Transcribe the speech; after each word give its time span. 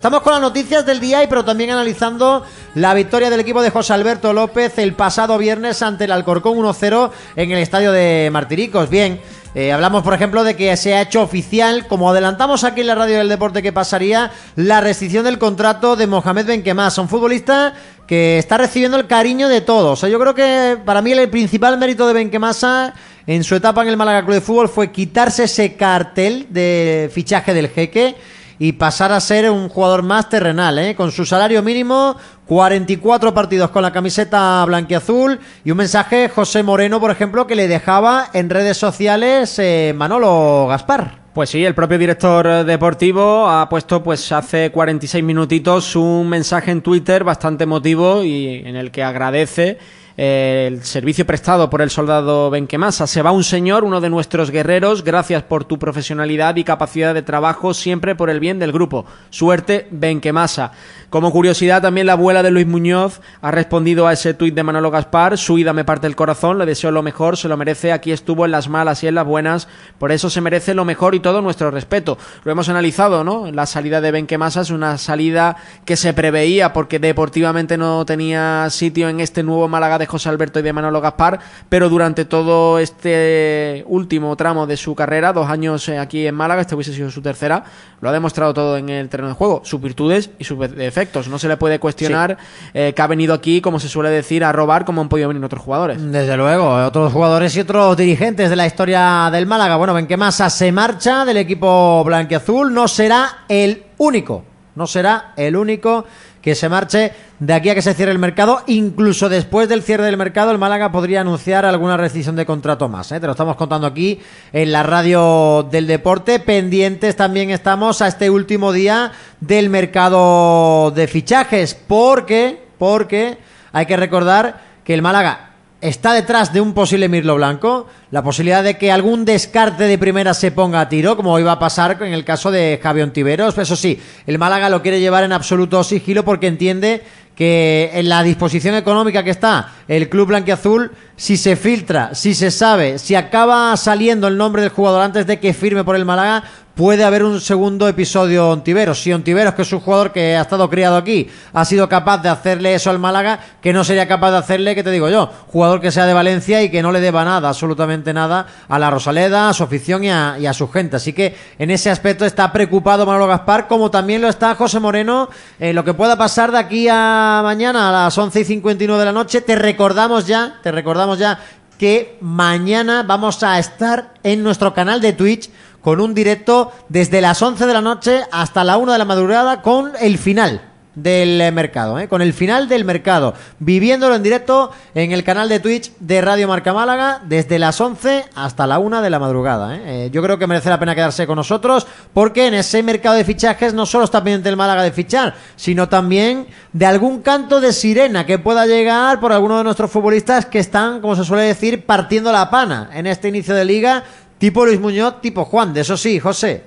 Estamos 0.00 0.22
con 0.22 0.32
las 0.32 0.40
noticias 0.40 0.86
del 0.86 1.00
día 1.00 1.24
y 1.24 1.26
pero 1.26 1.44
también 1.44 1.70
analizando 1.70 2.44
la 2.76 2.94
victoria 2.94 3.30
del 3.30 3.40
equipo 3.40 3.62
de 3.62 3.70
José 3.70 3.94
Alberto 3.94 4.32
López 4.32 4.78
el 4.78 4.92
pasado 4.92 5.36
viernes 5.38 5.82
ante 5.82 6.04
el 6.04 6.12
Alcorcón 6.12 6.56
1-0 6.56 7.10
en 7.34 7.50
el 7.50 7.58
estadio 7.58 7.90
de 7.90 8.28
Martiricos. 8.30 8.90
Bien, 8.90 9.20
eh, 9.56 9.72
hablamos 9.72 10.04
por 10.04 10.14
ejemplo 10.14 10.44
de 10.44 10.54
que 10.54 10.76
se 10.76 10.94
ha 10.94 11.02
hecho 11.02 11.20
oficial, 11.20 11.88
como 11.88 12.08
adelantamos 12.08 12.62
aquí 12.62 12.82
en 12.82 12.86
la 12.86 12.94
radio 12.94 13.18
del 13.18 13.28
deporte 13.28 13.60
que 13.60 13.72
pasaría, 13.72 14.30
la 14.54 14.80
restricción 14.80 15.24
del 15.24 15.36
contrato 15.36 15.96
de 15.96 16.06
Mohamed 16.06 16.46
Benquemás, 16.46 16.96
un 16.98 17.08
futbolista 17.08 17.74
que 18.06 18.38
está 18.38 18.56
recibiendo 18.56 18.98
el 18.98 19.08
cariño 19.08 19.48
de 19.48 19.62
todos. 19.62 20.02
Yo 20.02 20.20
creo 20.20 20.32
que 20.32 20.78
para 20.84 21.02
mí 21.02 21.10
el 21.10 21.28
principal 21.28 21.76
mérito 21.76 22.06
de 22.06 22.12
Benquemasa 22.12 22.94
en 23.26 23.42
su 23.42 23.56
etapa 23.56 23.82
en 23.82 23.88
el 23.88 23.96
Málaga 23.96 24.22
Club 24.22 24.34
de 24.34 24.42
Fútbol 24.42 24.68
fue 24.68 24.92
quitarse 24.92 25.42
ese 25.42 25.74
cartel 25.74 26.46
de 26.50 27.10
fichaje 27.12 27.52
del 27.52 27.68
jeque 27.68 28.14
y 28.58 28.72
pasar 28.72 29.12
a 29.12 29.20
ser 29.20 29.50
un 29.50 29.68
jugador 29.68 30.02
más 30.02 30.28
terrenal, 30.28 30.78
¿eh? 30.78 30.94
con 30.94 31.12
su 31.12 31.24
salario 31.24 31.62
mínimo, 31.62 32.16
44 32.46 33.32
partidos 33.34 33.70
con 33.70 33.82
la 33.82 33.92
camiseta 33.92 34.64
blanquiazul 34.64 35.38
y 35.64 35.70
un 35.70 35.76
mensaje 35.76 36.28
José 36.28 36.62
Moreno, 36.62 37.00
por 37.00 37.10
ejemplo, 37.10 37.46
que 37.46 37.54
le 37.54 37.68
dejaba 37.68 38.28
en 38.32 38.50
redes 38.50 38.76
sociales 38.76 39.58
eh, 39.58 39.94
Manolo 39.96 40.66
Gaspar. 40.68 41.28
Pues 41.34 41.50
sí, 41.50 41.64
el 41.64 41.74
propio 41.74 41.98
director 41.98 42.64
deportivo 42.64 43.48
ha 43.48 43.68
puesto 43.68 44.02
pues 44.02 44.32
hace 44.32 44.72
46 44.72 45.22
minutitos 45.22 45.94
un 45.94 46.28
mensaje 46.28 46.72
en 46.72 46.82
Twitter 46.82 47.22
bastante 47.22 47.62
emotivo 47.64 48.24
y 48.24 48.62
en 48.64 48.74
el 48.74 48.90
que 48.90 49.04
agradece 49.04 49.78
el 50.18 50.82
servicio 50.82 51.24
prestado 51.24 51.70
por 51.70 51.80
el 51.80 51.90
soldado 51.90 52.50
Benquemasa. 52.50 53.06
Se 53.06 53.22
va 53.22 53.30
un 53.30 53.44
señor, 53.44 53.84
uno 53.84 54.00
de 54.00 54.10
nuestros 54.10 54.50
guerreros, 54.50 55.04
gracias 55.04 55.44
por 55.44 55.64
tu 55.64 55.78
profesionalidad 55.78 56.56
y 56.56 56.64
capacidad 56.64 57.14
de 57.14 57.22
trabajo, 57.22 57.72
siempre 57.72 58.16
por 58.16 58.28
el 58.28 58.40
bien 58.40 58.58
del 58.58 58.72
grupo. 58.72 59.06
Suerte, 59.30 59.86
Benquemasa. 59.92 60.72
Como 61.08 61.30
curiosidad, 61.30 61.82
también 61.82 62.08
la 62.08 62.14
abuela 62.14 62.42
de 62.42 62.50
Luis 62.50 62.66
Muñoz 62.66 63.20
ha 63.40 63.52
respondido 63.52 64.08
a 64.08 64.12
ese 64.12 64.34
tuit 64.34 64.56
de 64.56 64.64
Manolo 64.64 64.90
Gaspar, 64.90 65.38
su 65.38 65.56
ida 65.56 65.72
me 65.72 65.84
parte 65.84 66.08
el 66.08 66.16
corazón, 66.16 66.58
le 66.58 66.66
deseo 66.66 66.90
lo 66.90 67.04
mejor, 67.04 67.36
se 67.36 67.48
lo 67.48 67.56
merece, 67.56 67.92
aquí 67.92 68.10
estuvo 68.10 68.44
en 68.44 68.50
las 68.50 68.68
malas 68.68 69.04
y 69.04 69.06
en 69.06 69.14
las 69.14 69.24
buenas, 69.24 69.68
por 69.98 70.10
eso 70.10 70.30
se 70.30 70.40
merece 70.40 70.74
lo 70.74 70.84
mejor 70.84 71.14
y 71.14 71.20
todo 71.20 71.40
nuestro 71.42 71.70
respeto. 71.70 72.18
Lo 72.42 72.50
hemos 72.50 72.68
analizado, 72.68 73.22
¿no? 73.22 73.52
La 73.52 73.66
salida 73.66 74.00
de 74.00 74.10
Benquemasa 74.10 74.62
es 74.62 74.70
una 74.70 74.98
salida 74.98 75.56
que 75.84 75.96
se 75.96 76.12
preveía 76.12 76.72
porque 76.72 76.98
deportivamente 76.98 77.78
no 77.78 78.04
tenía 78.04 78.68
sitio 78.68 79.08
en 79.08 79.20
este 79.20 79.44
nuevo 79.44 79.68
Málaga 79.68 79.96
de 79.98 80.07
José 80.08 80.28
Alberto 80.28 80.58
y 80.58 80.62
de 80.62 80.72
Manolo 80.72 81.00
Gaspar, 81.00 81.38
pero 81.68 81.88
durante 81.88 82.24
todo 82.24 82.78
este 82.78 83.84
último 83.86 84.34
tramo 84.36 84.66
de 84.66 84.76
su 84.76 84.94
carrera, 84.94 85.32
dos 85.32 85.48
años 85.48 85.88
eh, 85.88 85.98
aquí 85.98 86.26
en 86.26 86.34
Málaga, 86.34 86.62
este 86.62 86.74
hubiese 86.74 86.92
sido 86.92 87.10
su 87.10 87.22
tercera, 87.22 87.64
lo 88.00 88.08
ha 88.08 88.12
demostrado 88.12 88.54
todo 88.54 88.76
en 88.76 88.88
el 88.88 89.08
terreno 89.08 89.28
de 89.28 89.34
juego, 89.34 89.62
sus 89.64 89.80
virtudes 89.80 90.30
y 90.38 90.44
sus 90.44 90.58
defectos. 90.58 91.28
No 91.28 91.38
se 91.38 91.48
le 91.48 91.56
puede 91.56 91.78
cuestionar 91.78 92.38
eh, 92.74 92.92
que 92.94 93.02
ha 93.02 93.06
venido 93.06 93.34
aquí, 93.34 93.60
como 93.60 93.80
se 93.80 93.88
suele 93.88 94.10
decir, 94.10 94.44
a 94.44 94.52
robar 94.52 94.84
como 94.84 95.00
han 95.00 95.08
podido 95.08 95.28
venir 95.28 95.44
otros 95.44 95.62
jugadores. 95.62 96.00
Desde 96.00 96.36
luego, 96.36 96.74
otros 96.86 97.12
jugadores 97.12 97.56
y 97.56 97.60
otros 97.60 97.96
dirigentes 97.96 98.50
de 98.50 98.56
la 98.56 98.66
historia 98.66 99.28
del 99.30 99.46
Málaga. 99.46 99.76
Bueno, 99.76 99.94
ven 99.94 100.06
que 100.06 100.16
Massa 100.16 100.50
se 100.50 100.72
marcha 100.72 101.24
del 101.24 101.36
equipo 101.36 102.02
blanquiazul, 102.04 102.72
no 102.72 102.88
será 102.88 103.44
el 103.48 103.84
único, 103.98 104.44
no 104.74 104.86
será 104.86 105.32
el 105.36 105.56
único 105.56 106.04
que 106.48 106.54
se 106.54 106.70
marche 106.70 107.12
de 107.40 107.52
aquí 107.52 107.68
a 107.68 107.74
que 107.74 107.82
se 107.82 107.92
cierre 107.92 108.10
el 108.10 108.18
mercado. 108.18 108.62
Incluso 108.68 109.28
después 109.28 109.68
del 109.68 109.82
cierre 109.82 110.04
del 110.04 110.16
mercado, 110.16 110.50
el 110.50 110.56
Málaga 110.56 110.90
podría 110.90 111.20
anunciar 111.20 111.66
alguna 111.66 111.98
rescisión 111.98 112.36
de 112.36 112.46
contrato 112.46 112.88
más. 112.88 113.12
¿eh? 113.12 113.20
Te 113.20 113.26
lo 113.26 113.32
estamos 113.32 113.56
contando 113.56 113.86
aquí 113.86 114.18
en 114.54 114.72
la 114.72 114.82
radio 114.82 115.68
del 115.70 115.86
deporte. 115.86 116.40
Pendientes 116.40 117.16
también 117.16 117.50
estamos 117.50 118.00
a 118.00 118.08
este 118.08 118.30
último 118.30 118.72
día 118.72 119.12
del 119.40 119.68
mercado 119.68 120.90
de 120.90 121.06
fichajes. 121.06 121.74
Porque, 121.74 122.62
porque 122.78 123.36
hay 123.72 123.84
que 123.84 123.98
recordar 123.98 124.62
que 124.84 124.94
el 124.94 125.02
Málaga 125.02 125.47
está 125.80 126.12
detrás 126.12 126.52
de 126.52 126.60
un 126.60 126.74
posible 126.74 127.08
Mirlo 127.08 127.36
Blanco, 127.36 127.86
la 128.10 128.22
posibilidad 128.22 128.64
de 128.64 128.78
que 128.78 128.90
algún 128.90 129.24
descarte 129.24 129.84
de 129.84 129.98
primera 129.98 130.34
se 130.34 130.50
ponga 130.50 130.80
a 130.80 130.88
tiro, 130.88 131.16
como 131.16 131.38
iba 131.38 131.52
a 131.52 131.58
pasar 131.58 131.98
en 132.00 132.12
el 132.12 132.24
caso 132.24 132.50
de 132.50 132.80
Javier 132.82 133.04
Ontiveros. 133.06 133.56
Eso 133.56 133.76
sí, 133.76 134.00
el 134.26 134.38
Málaga 134.38 134.68
lo 134.70 134.82
quiere 134.82 135.00
llevar 135.00 135.24
en 135.24 135.32
absoluto 135.32 135.84
sigilo 135.84 136.24
porque 136.24 136.48
entiende 136.48 137.02
que 137.36 137.90
en 137.94 138.08
la 138.08 138.24
disposición 138.24 138.74
económica 138.74 139.22
que 139.22 139.30
está 139.30 139.74
el 139.86 140.08
club 140.08 140.28
blanquiazul, 140.28 140.90
si 141.18 141.36
se 141.36 141.56
filtra, 141.56 142.14
si 142.14 142.32
se 142.32 142.52
sabe, 142.52 142.98
si 142.98 143.16
acaba 143.16 143.76
saliendo 143.76 144.28
el 144.28 144.38
nombre 144.38 144.62
del 144.62 144.70
jugador 144.70 145.02
antes 145.02 145.26
de 145.26 145.40
que 145.40 145.52
firme 145.52 145.82
por 145.82 145.96
el 145.96 146.04
Málaga, 146.04 146.44
puede 146.78 147.02
haber 147.02 147.24
un 147.24 147.40
segundo 147.40 147.88
episodio 147.88 148.50
Ontiveros. 148.50 149.02
Si 149.02 149.12
Ontiveros, 149.12 149.54
que 149.54 149.62
es 149.62 149.72
un 149.72 149.80
jugador 149.80 150.12
que 150.12 150.36
ha 150.36 150.42
estado 150.42 150.70
criado 150.70 150.96
aquí, 150.96 151.28
ha 151.52 151.64
sido 151.64 151.88
capaz 151.88 152.18
de 152.18 152.28
hacerle 152.28 152.72
eso 152.72 152.88
al 152.88 153.00
Málaga, 153.00 153.40
que 153.60 153.72
no 153.72 153.82
sería 153.82 154.06
capaz 154.06 154.30
de 154.30 154.36
hacerle, 154.36 154.76
que 154.76 154.84
te 154.84 154.92
digo 154.92 155.08
yo, 155.08 155.28
jugador 155.48 155.80
que 155.80 155.90
sea 155.90 156.06
de 156.06 156.12
Valencia 156.12 156.62
y 156.62 156.70
que 156.70 156.80
no 156.80 156.92
le 156.92 157.00
deba 157.00 157.24
nada, 157.24 157.48
absolutamente 157.48 158.14
nada, 158.14 158.46
a 158.68 158.78
la 158.78 158.90
Rosaleda, 158.90 159.48
a 159.48 159.54
su 159.54 159.64
afición 159.64 160.04
y 160.04 160.10
a, 160.10 160.52
su 160.52 160.70
gente. 160.70 160.94
Así 160.94 161.12
que 161.12 161.34
en 161.58 161.72
ese 161.72 161.90
aspecto 161.90 162.24
está 162.24 162.52
preocupado 162.52 163.04
Manolo 163.04 163.26
Gaspar, 163.26 163.66
como 163.66 163.90
también 163.90 164.22
lo 164.22 164.28
está 164.28 164.54
José 164.54 164.78
Moreno, 164.78 165.30
en 165.58 165.74
lo 165.74 165.82
que 165.82 165.94
pueda 165.94 166.16
pasar 166.16 166.52
de 166.52 166.58
aquí 166.58 166.86
a 166.88 167.40
mañana 167.42 167.88
a 167.88 168.04
las 168.04 168.16
11 168.16 168.38
y 168.38 168.44
59 168.44 169.00
de 169.00 169.04
la 169.04 169.12
noche. 169.12 169.40
Te 169.40 169.56
recordamos 169.56 170.28
ya, 170.28 170.60
te 170.62 170.70
recordamos 170.70 171.07
ya 171.16 171.40
que 171.78 172.18
mañana 172.20 173.04
vamos 173.04 173.42
a 173.42 173.58
estar 173.58 174.14
en 174.22 174.42
nuestro 174.42 174.74
canal 174.74 175.00
de 175.00 175.12
Twitch 175.12 175.50
con 175.80 176.00
un 176.00 176.12
directo 176.12 176.72
desde 176.88 177.20
las 177.20 177.40
11 177.40 177.66
de 177.66 177.72
la 177.72 177.80
noche 177.80 178.22
hasta 178.32 178.64
la 178.64 178.76
1 178.76 178.92
de 178.92 178.98
la 178.98 179.04
madrugada 179.04 179.62
con 179.62 179.92
el 180.00 180.18
final 180.18 180.67
del 181.02 181.40
eh, 181.40 181.52
mercado, 181.52 181.98
¿eh? 181.98 182.08
con 182.08 182.22
el 182.22 182.32
final 182.32 182.68
del 182.68 182.84
mercado, 182.84 183.34
viviéndolo 183.58 184.14
en 184.14 184.22
directo 184.22 184.70
en 184.94 185.12
el 185.12 185.24
canal 185.24 185.48
de 185.48 185.60
Twitch 185.60 185.92
de 186.00 186.20
Radio 186.20 186.48
Marca 186.48 186.72
Málaga 186.72 187.20
desde 187.24 187.58
las 187.58 187.80
11 187.80 188.24
hasta 188.34 188.66
la 188.66 188.78
1 188.78 189.02
de 189.02 189.10
la 189.10 189.18
madrugada. 189.18 189.76
¿eh? 189.76 189.82
Eh, 189.86 190.10
yo 190.12 190.22
creo 190.22 190.38
que 190.38 190.46
merece 190.46 190.70
la 190.70 190.78
pena 190.78 190.94
quedarse 190.94 191.26
con 191.26 191.36
nosotros 191.36 191.86
porque 192.12 192.46
en 192.46 192.54
ese 192.54 192.82
mercado 192.82 193.16
de 193.16 193.24
fichajes 193.24 193.74
no 193.74 193.86
solo 193.86 194.04
está 194.04 194.22
pendiente 194.22 194.48
el 194.48 194.56
Málaga 194.56 194.82
de 194.82 194.92
fichar, 194.92 195.34
sino 195.56 195.88
también 195.88 196.46
de 196.72 196.86
algún 196.86 197.22
canto 197.22 197.60
de 197.60 197.72
sirena 197.72 198.26
que 198.26 198.38
pueda 198.38 198.66
llegar 198.66 199.20
por 199.20 199.32
alguno 199.32 199.58
de 199.58 199.64
nuestros 199.64 199.90
futbolistas 199.90 200.46
que 200.46 200.58
están, 200.58 201.00
como 201.00 201.14
se 201.16 201.24
suele 201.24 201.44
decir, 201.44 201.86
partiendo 201.86 202.32
la 202.32 202.50
pana 202.50 202.90
en 202.92 203.06
este 203.06 203.28
inicio 203.28 203.54
de 203.54 203.64
liga 203.64 204.04
Tipo 204.38 204.64
Luis 204.64 204.78
Muñoz, 204.78 205.20
tipo 205.20 205.44
Juan. 205.44 205.74
De 205.74 205.80
eso 205.80 205.96
sí, 205.96 206.20
José, 206.20 206.62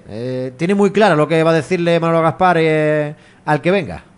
tiene 0.57 0.75
muy 0.75 0.91
claro 0.91 1.15
lo 1.15 1.25
que 1.25 1.41
va 1.41 1.51
a 1.51 1.53
decirle 1.53 2.01
Manolo 2.01 2.21
Gaspar 2.21 2.57
al 2.57 3.61
que 3.61 3.71
venga. 3.71 4.10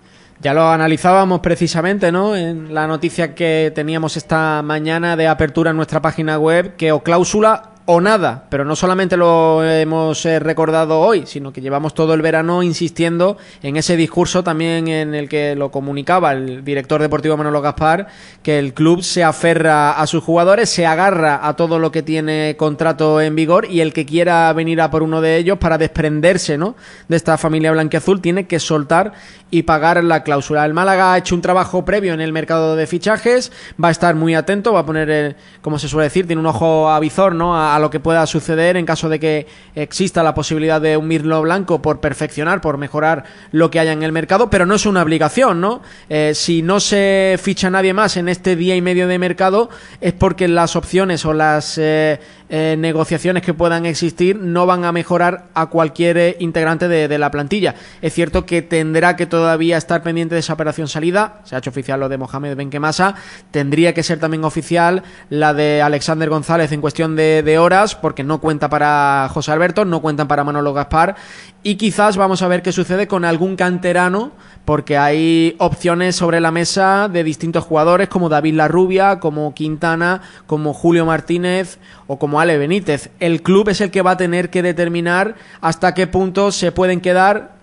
Ya 0.44 0.54
lo 0.54 0.70
analizábamos 0.70 1.40
precisamente, 1.40 2.12
¿no? 2.12 2.36
En 2.36 2.74
la 2.74 2.86
noticia 2.86 3.34
que 3.34 3.72
teníamos 3.74 4.18
esta 4.18 4.62
mañana 4.62 5.16
de 5.16 5.30
apertura 5.30 5.72
en 5.72 5.78
nuestra 5.78 6.02
página 6.02 6.38
web, 6.38 6.76
que 6.76 6.92
o 6.92 7.02
cláusula 7.02 7.73
o 7.86 8.00
nada, 8.00 8.46
pero 8.50 8.64
no 8.64 8.78
solamente 8.78 9.18
lo 9.18 9.62
hemos 9.64 10.26
eh, 10.26 10.40
recordado 10.40 11.02
hoy, 11.02 11.24
sino 11.26 11.52
que 11.52 11.60
llevamos 11.60 11.94
todo 11.94 12.14
el 12.14 12.22
verano 12.22 12.64
insistiendo 12.64 13.38
en 13.62 13.76
ese 13.76 13.98
discurso 13.98 14.42
también 14.42 14.88
en 14.88 15.14
el 15.14 15.28
que 15.28 15.56
lo 15.56 15.70
comunicaba 15.70 16.32
el 16.32 16.64
director 16.64 17.02
deportivo 17.02 17.36
Manolo 17.36 17.62
Gaspar, 17.62 18.08
que 18.42 18.58
el 18.58 18.74
club 18.74 19.04
se 19.04 19.24
aferra 19.26 19.92
a 19.92 20.08
sus 20.08 20.24
jugadores, 20.24 20.70
se 20.70 20.86
agarra 20.86 21.46
a 21.46 21.56
todo 21.58 21.78
lo 21.78 21.92
que 21.92 22.04
tiene 22.04 22.56
contrato 22.58 23.20
en 23.20 23.36
vigor 23.36 23.68
y 23.70 23.82
el 23.82 23.92
que 23.92 24.06
quiera 24.06 24.54
venir 24.54 24.80
a 24.80 24.90
por 24.90 25.04
uno 25.04 25.20
de 25.20 25.36
ellos 25.36 25.58
para 25.58 25.78
desprenderse 25.78 26.58
¿no? 26.58 26.76
de 27.10 27.18
esta 27.18 27.38
familia 27.38 27.74
blanquiazul 27.74 28.22
tiene 28.22 28.48
que 28.48 28.60
soltar 28.60 29.12
y 29.52 29.64
pagar 29.64 30.04
la 30.04 30.24
cláusula. 30.24 30.66
El 30.66 30.74
Málaga 30.74 31.14
ha 31.14 31.18
hecho 31.18 31.36
un 31.36 31.42
trabajo 31.42 31.84
previo 31.84 32.14
en 32.14 32.22
el 32.22 32.34
mercado 32.34 32.76
de 32.76 32.88
fichajes, 32.88 33.52
va 33.82 33.90
a 33.90 33.92
estar 33.92 34.16
muy 34.16 34.36
atento, 34.36 34.74
va 34.74 34.80
a 34.80 34.86
poner, 34.86 35.36
como 35.62 35.78
se 35.78 35.88
suele 35.88 36.06
decir, 36.06 36.26
tiene 36.26 36.40
un 36.40 36.48
ojo 36.48 36.90
avizor 36.90 37.36
¿no? 37.36 37.56
a 37.56 37.73
a 37.76 37.80
lo 37.80 37.90
que 37.90 38.00
pueda 38.00 38.26
suceder 38.26 38.78
en 38.78 38.86
caso 38.86 39.10
de 39.10 39.20
que 39.20 39.48
exista 39.76 40.24
la 40.24 40.34
posibilidad 40.34 40.80
de 40.80 40.98
un 40.98 41.08
Mirlo 41.08 41.42
Blanco 41.42 41.82
por 41.82 42.00
perfeccionar, 42.00 42.62
por 42.62 42.78
mejorar 42.78 43.24
lo 43.52 43.72
que 43.72 43.80
haya 43.80 43.92
en 43.92 44.04
el 44.04 44.12
mercado, 44.12 44.50
pero 44.50 44.66
no 44.66 44.76
es 44.76 44.86
una 44.86 45.02
obligación, 45.02 45.62
¿no? 45.62 45.82
Eh, 46.10 46.34
si 46.36 46.62
no 46.62 46.80
se 46.80 47.40
ficha 47.42 47.70
nadie 47.70 47.94
más 47.94 48.18
en 48.18 48.30
este 48.30 48.56
día 48.56 48.76
y 48.76 48.82
medio 48.82 49.08
de 49.08 49.20
mercado 49.20 49.70
es 50.02 50.14
porque 50.14 50.48
las 50.48 50.76
opciones 50.76 51.26
o 51.26 51.34
las 51.34 51.78
eh, 51.78 52.20
eh, 52.56 52.76
negociaciones 52.78 53.42
que 53.42 53.56
puedan 53.56 53.88
existir 53.88 54.38
no 54.38 54.68
van 54.68 54.86
a 54.86 54.92
mejorar 54.92 55.46
a 55.56 55.72
cualquier 55.72 56.36
integrante 56.38 56.88
de, 56.88 57.18
la 57.18 57.32
plantilla. 57.32 57.74
Es 58.00 58.14
cierto 58.14 58.46
que 58.46 58.62
tendrá 58.62 59.16
que 59.16 59.26
todavía 59.26 59.76
estar 59.76 60.04
pendiente 60.04 60.36
de 60.36 60.42
esa 60.42 60.54
operación 60.54 60.88
salida, 60.88 61.42
se 61.46 61.56
ha 61.56 61.58
hecho 61.58 61.72
oficial 61.72 62.00
lo 62.00 62.10
de 62.10 62.20
Mohamed 62.20 62.56
Benquemasa, 62.56 63.16
tendría 63.50 63.96
que 63.96 64.04
ser 64.04 64.20
también 64.20 64.44
oficial 64.44 65.02
la 65.32 65.56
de 65.56 65.82
Alexander 65.82 66.30
González 66.30 66.72
en 66.72 66.82
cuestión 66.82 67.16
de, 67.16 67.42
de 67.42 67.58
horas, 67.58 67.96
porque 67.96 68.24
no 68.24 68.40
cuenta 68.40 68.70
para 68.70 69.28
José 69.34 69.52
Alberto, 69.52 69.84
no 69.84 70.04
cuentan 70.04 70.28
para 70.28 70.44
Manolo 70.44 70.74
Gaspar, 70.74 71.16
y 71.64 71.78
quizás 71.78 72.18
vamos 72.18 72.44
a 72.44 72.48
ver 72.48 72.62
qué 72.62 72.72
sucede 72.72 73.08
con 73.08 73.26
algún 73.26 73.56
canterano, 73.56 74.32
porque 74.66 74.98
hay 74.98 75.56
opciones 75.60 76.16
sobre 76.16 76.40
la 76.40 76.52
mesa 76.52 77.10
de 77.10 77.24
distintos 77.24 77.64
jugadores 77.64 78.10
como 78.10 78.30
David 78.30 78.56
Larrubia, 78.56 79.20
como 79.20 79.54
Quintana, 79.54 80.22
como 80.46 80.74
Julio 80.74 81.06
Martínez 81.06 81.80
o 82.08 82.20
como 82.20 82.40
Ale 82.44 82.58
Benítez. 82.58 83.10
El 83.20 83.42
club 83.42 83.70
es 83.70 83.82
el 83.82 83.90
que 83.90 84.02
va 84.02 84.12
a 84.12 84.18
tener 84.18 84.50
que 84.50 84.62
determinar 84.62 85.36
hasta 85.62 85.94
qué 85.94 86.08
punto 86.08 86.52
se 86.52 86.72
pueden 86.72 87.02
quedar 87.02 87.54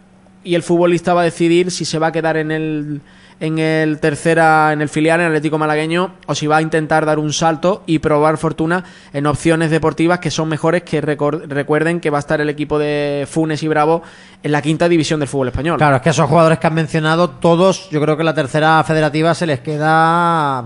y 0.43 0.55
el 0.55 0.63
futbolista 0.63 1.15
va 1.15 1.21
a 1.21 1.25
decidir 1.25 1.71
si 1.71 1.85
se 1.85 1.99
va 1.99 2.09
a 2.09 2.13
quedar 2.13 2.37
en 2.37 2.51
el 2.51 3.01
en 3.41 3.59
el 3.59 4.01
tercera, 4.01 4.71
en 4.73 4.83
el 4.83 4.91
filial, 4.91 5.19
en 5.21 5.27
el 5.27 5.33
Atlético 5.33 5.57
Malagueño, 5.57 6.13
o 6.27 6.35
si 6.35 6.47
va 6.47 6.59
a 6.59 6.63
intentar 6.63 7.07
dar 7.07 7.19
un 7.19 7.33
salto 7.33 7.83
y 7.87 7.99
probar 7.99 8.37
fortuna 8.37 8.85
en 9.15 9.27
opciones 9.27 9.71
deportivas 9.71 10.19
que 10.19 10.31
son 10.31 10.49
mejores 10.49 10.83
que 10.83 11.01
recuerden 11.01 12.01
que 12.01 12.11
va 12.11 12.19
a 12.19 12.21
estar 12.21 12.43
el 12.43 12.51
equipo 12.51 12.79
de 12.79 13.27
Funes 13.29 13.63
y 13.63 13.69
Bravo 13.69 14.03
en 14.43 14.53
la 14.53 14.61
quinta 14.61 14.91
división 14.91 15.21
del 15.21 15.29
fútbol 15.29 15.49
español. 15.49 15.79
Claro, 15.79 15.97
es 15.97 16.03
que 16.03 16.11
esos 16.11 16.29
jugadores 16.29 16.59
que 16.59 16.67
han 16.67 16.75
mencionado, 16.75 17.31
todos, 17.31 17.89
yo 17.91 18.01
creo 18.03 18.19
que 18.19 18.25
la 18.25 18.35
tercera 18.35 18.85
federativa 18.85 19.35
se 19.35 19.47
les 19.47 19.61
queda 19.61 20.63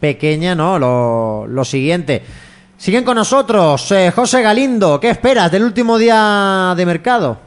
pequeña, 0.00 0.56
¿no? 0.56 0.80
Lo, 0.80 1.46
lo 1.46 1.64
siguiente. 1.64 2.24
Siguen 2.82 3.04
con 3.04 3.14
nosotros, 3.14 3.92
eh, 3.92 4.10
José 4.10 4.42
Galindo, 4.42 4.98
¿qué 4.98 5.10
esperas 5.10 5.52
del 5.52 5.62
último 5.62 5.98
día 5.98 6.74
de 6.76 6.84
mercado? 6.84 7.38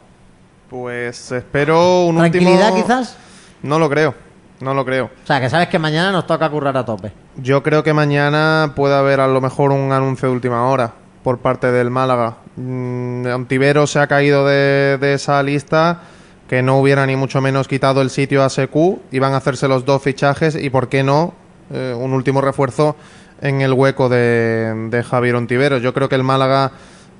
Pues 0.69 1.29
espero 1.29 2.05
un 2.05 2.15
¿Tranquilidad 2.15 2.73
quizás? 2.73 3.17
No 3.61 3.77
lo 3.77 3.89
creo. 3.89 4.15
No 4.61 4.73
lo 4.73 4.85
creo. 4.85 5.07
O 5.07 5.27
sea, 5.27 5.41
que 5.41 5.49
sabes 5.49 5.67
que 5.67 5.77
mañana 5.77 6.13
nos 6.13 6.25
toca 6.25 6.49
currar 6.49 6.77
a 6.77 6.85
tope. 6.85 7.11
Yo 7.35 7.61
creo 7.63 7.83
que 7.83 7.91
mañana 7.91 8.71
puede 8.77 8.95
haber 8.95 9.19
a 9.19 9.27
lo 9.27 9.41
mejor 9.41 9.73
un 9.73 9.91
anuncio 9.91 10.29
de 10.29 10.35
última 10.35 10.69
hora 10.69 10.93
por 11.21 11.39
parte 11.39 11.69
del 11.69 11.89
Málaga. 11.89 12.37
Mm, 12.55 13.27
Antivero 13.27 13.87
se 13.87 13.99
ha 13.99 14.07
caído 14.07 14.47
de, 14.47 14.97
esa 15.13 15.43
lista, 15.43 15.99
que 16.47 16.61
no 16.61 16.79
hubiera 16.79 17.05
ni 17.05 17.17
mucho 17.17 17.41
menos 17.41 17.67
quitado 17.67 18.01
el 18.01 18.09
sitio 18.09 18.41
a 18.41 18.49
SQ, 18.49 18.73
iban 19.11 19.33
a 19.33 19.37
hacerse 19.37 19.67
los 19.67 19.83
dos 19.83 20.01
fichajes 20.01 20.55
y, 20.55 20.69
¿por 20.69 20.87
qué 20.87 21.03
no?, 21.03 21.33
eh, 21.73 21.93
un 21.97 22.13
último 22.13 22.39
refuerzo 22.39 22.95
en 23.45 23.61
el 23.61 23.73
hueco 23.73 24.09
de, 24.09 25.05
Javier 25.07 25.35
Ontivero. 25.35 25.77
Yo 25.77 25.93
creo 25.93 26.09
que 26.09 26.15
el 26.15 26.23
Málaga 26.23 26.71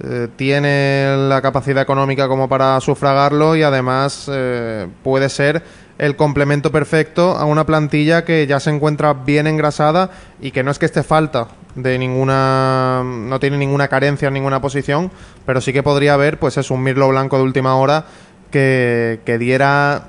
eh, 0.04 0.28
tiene 0.36 1.16
la 1.30 1.42
capacidad 1.42 1.84
económica 1.84 2.28
como 2.28 2.50
para 2.50 2.80
sufragarlo 2.82 3.56
y 3.56 3.62
además 3.62 4.30
eh, 4.34 4.88
puede 5.04 5.30
ser 5.30 5.64
el 5.98 6.16
complemento 6.16 6.72
perfecto 6.72 7.38
a 7.38 7.46
una 7.46 7.66
plantilla 7.66 8.26
que 8.26 8.46
ya 8.48 8.60
se 8.60 8.72
encuentra 8.72 9.14
bien 9.14 9.48
engrasada 9.48 10.10
y 10.42 10.52
que 10.52 10.64
no 10.64 10.72
es 10.72 10.80
que 10.80 10.88
esté 10.88 11.04
falta 11.04 11.48
de 11.76 11.98
ninguna 11.98 13.02
no 13.06 13.40
tiene 13.40 13.58
ninguna 13.58 13.88
carencia 13.88 14.28
en 14.28 14.34
ninguna 14.34 14.60
posición, 14.62 15.12
pero 15.46 15.62
sí 15.62 15.72
que 15.72 15.84
podría 15.84 16.16
haber 16.16 16.40
pues 16.40 16.58
es 16.58 16.72
un 16.72 16.84
Mirlo 16.84 17.08
Blanco 17.10 17.38
de 17.38 17.44
última 17.44 17.76
hora 17.76 18.06
que, 18.52 19.22
que 19.26 19.38
diera 19.38 20.08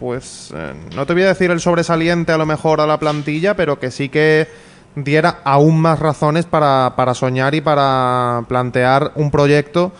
pues 0.00 0.52
eh, 0.56 0.72
no 0.96 1.06
te 1.06 1.12
voy 1.12 1.22
a 1.22 1.28
decir 1.28 1.50
el 1.50 1.60
sobresaliente 1.60 2.32
a 2.32 2.38
lo 2.38 2.46
mejor 2.46 2.80
a 2.80 2.86
la 2.86 2.98
plantilla, 2.98 3.54
pero 3.54 3.78
que 3.78 3.90
sí 3.90 4.08
que 4.08 4.48
diera 5.04 5.40
aún 5.44 5.80
más 5.80 5.98
razones 5.98 6.44
para, 6.46 6.94
para 6.96 7.14
soñar 7.14 7.54
y 7.54 7.60
para 7.60 8.44
plantear 8.48 9.12
un 9.14 9.30
proyecto 9.30 9.92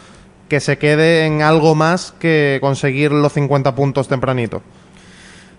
que 0.48 0.60
se 0.60 0.78
quede 0.78 1.26
en 1.26 1.42
algo 1.42 1.74
más 1.74 2.12
que 2.18 2.58
conseguir 2.60 3.12
los 3.12 3.32
50 3.32 3.74
puntos 3.74 4.08
tempranito. 4.08 4.62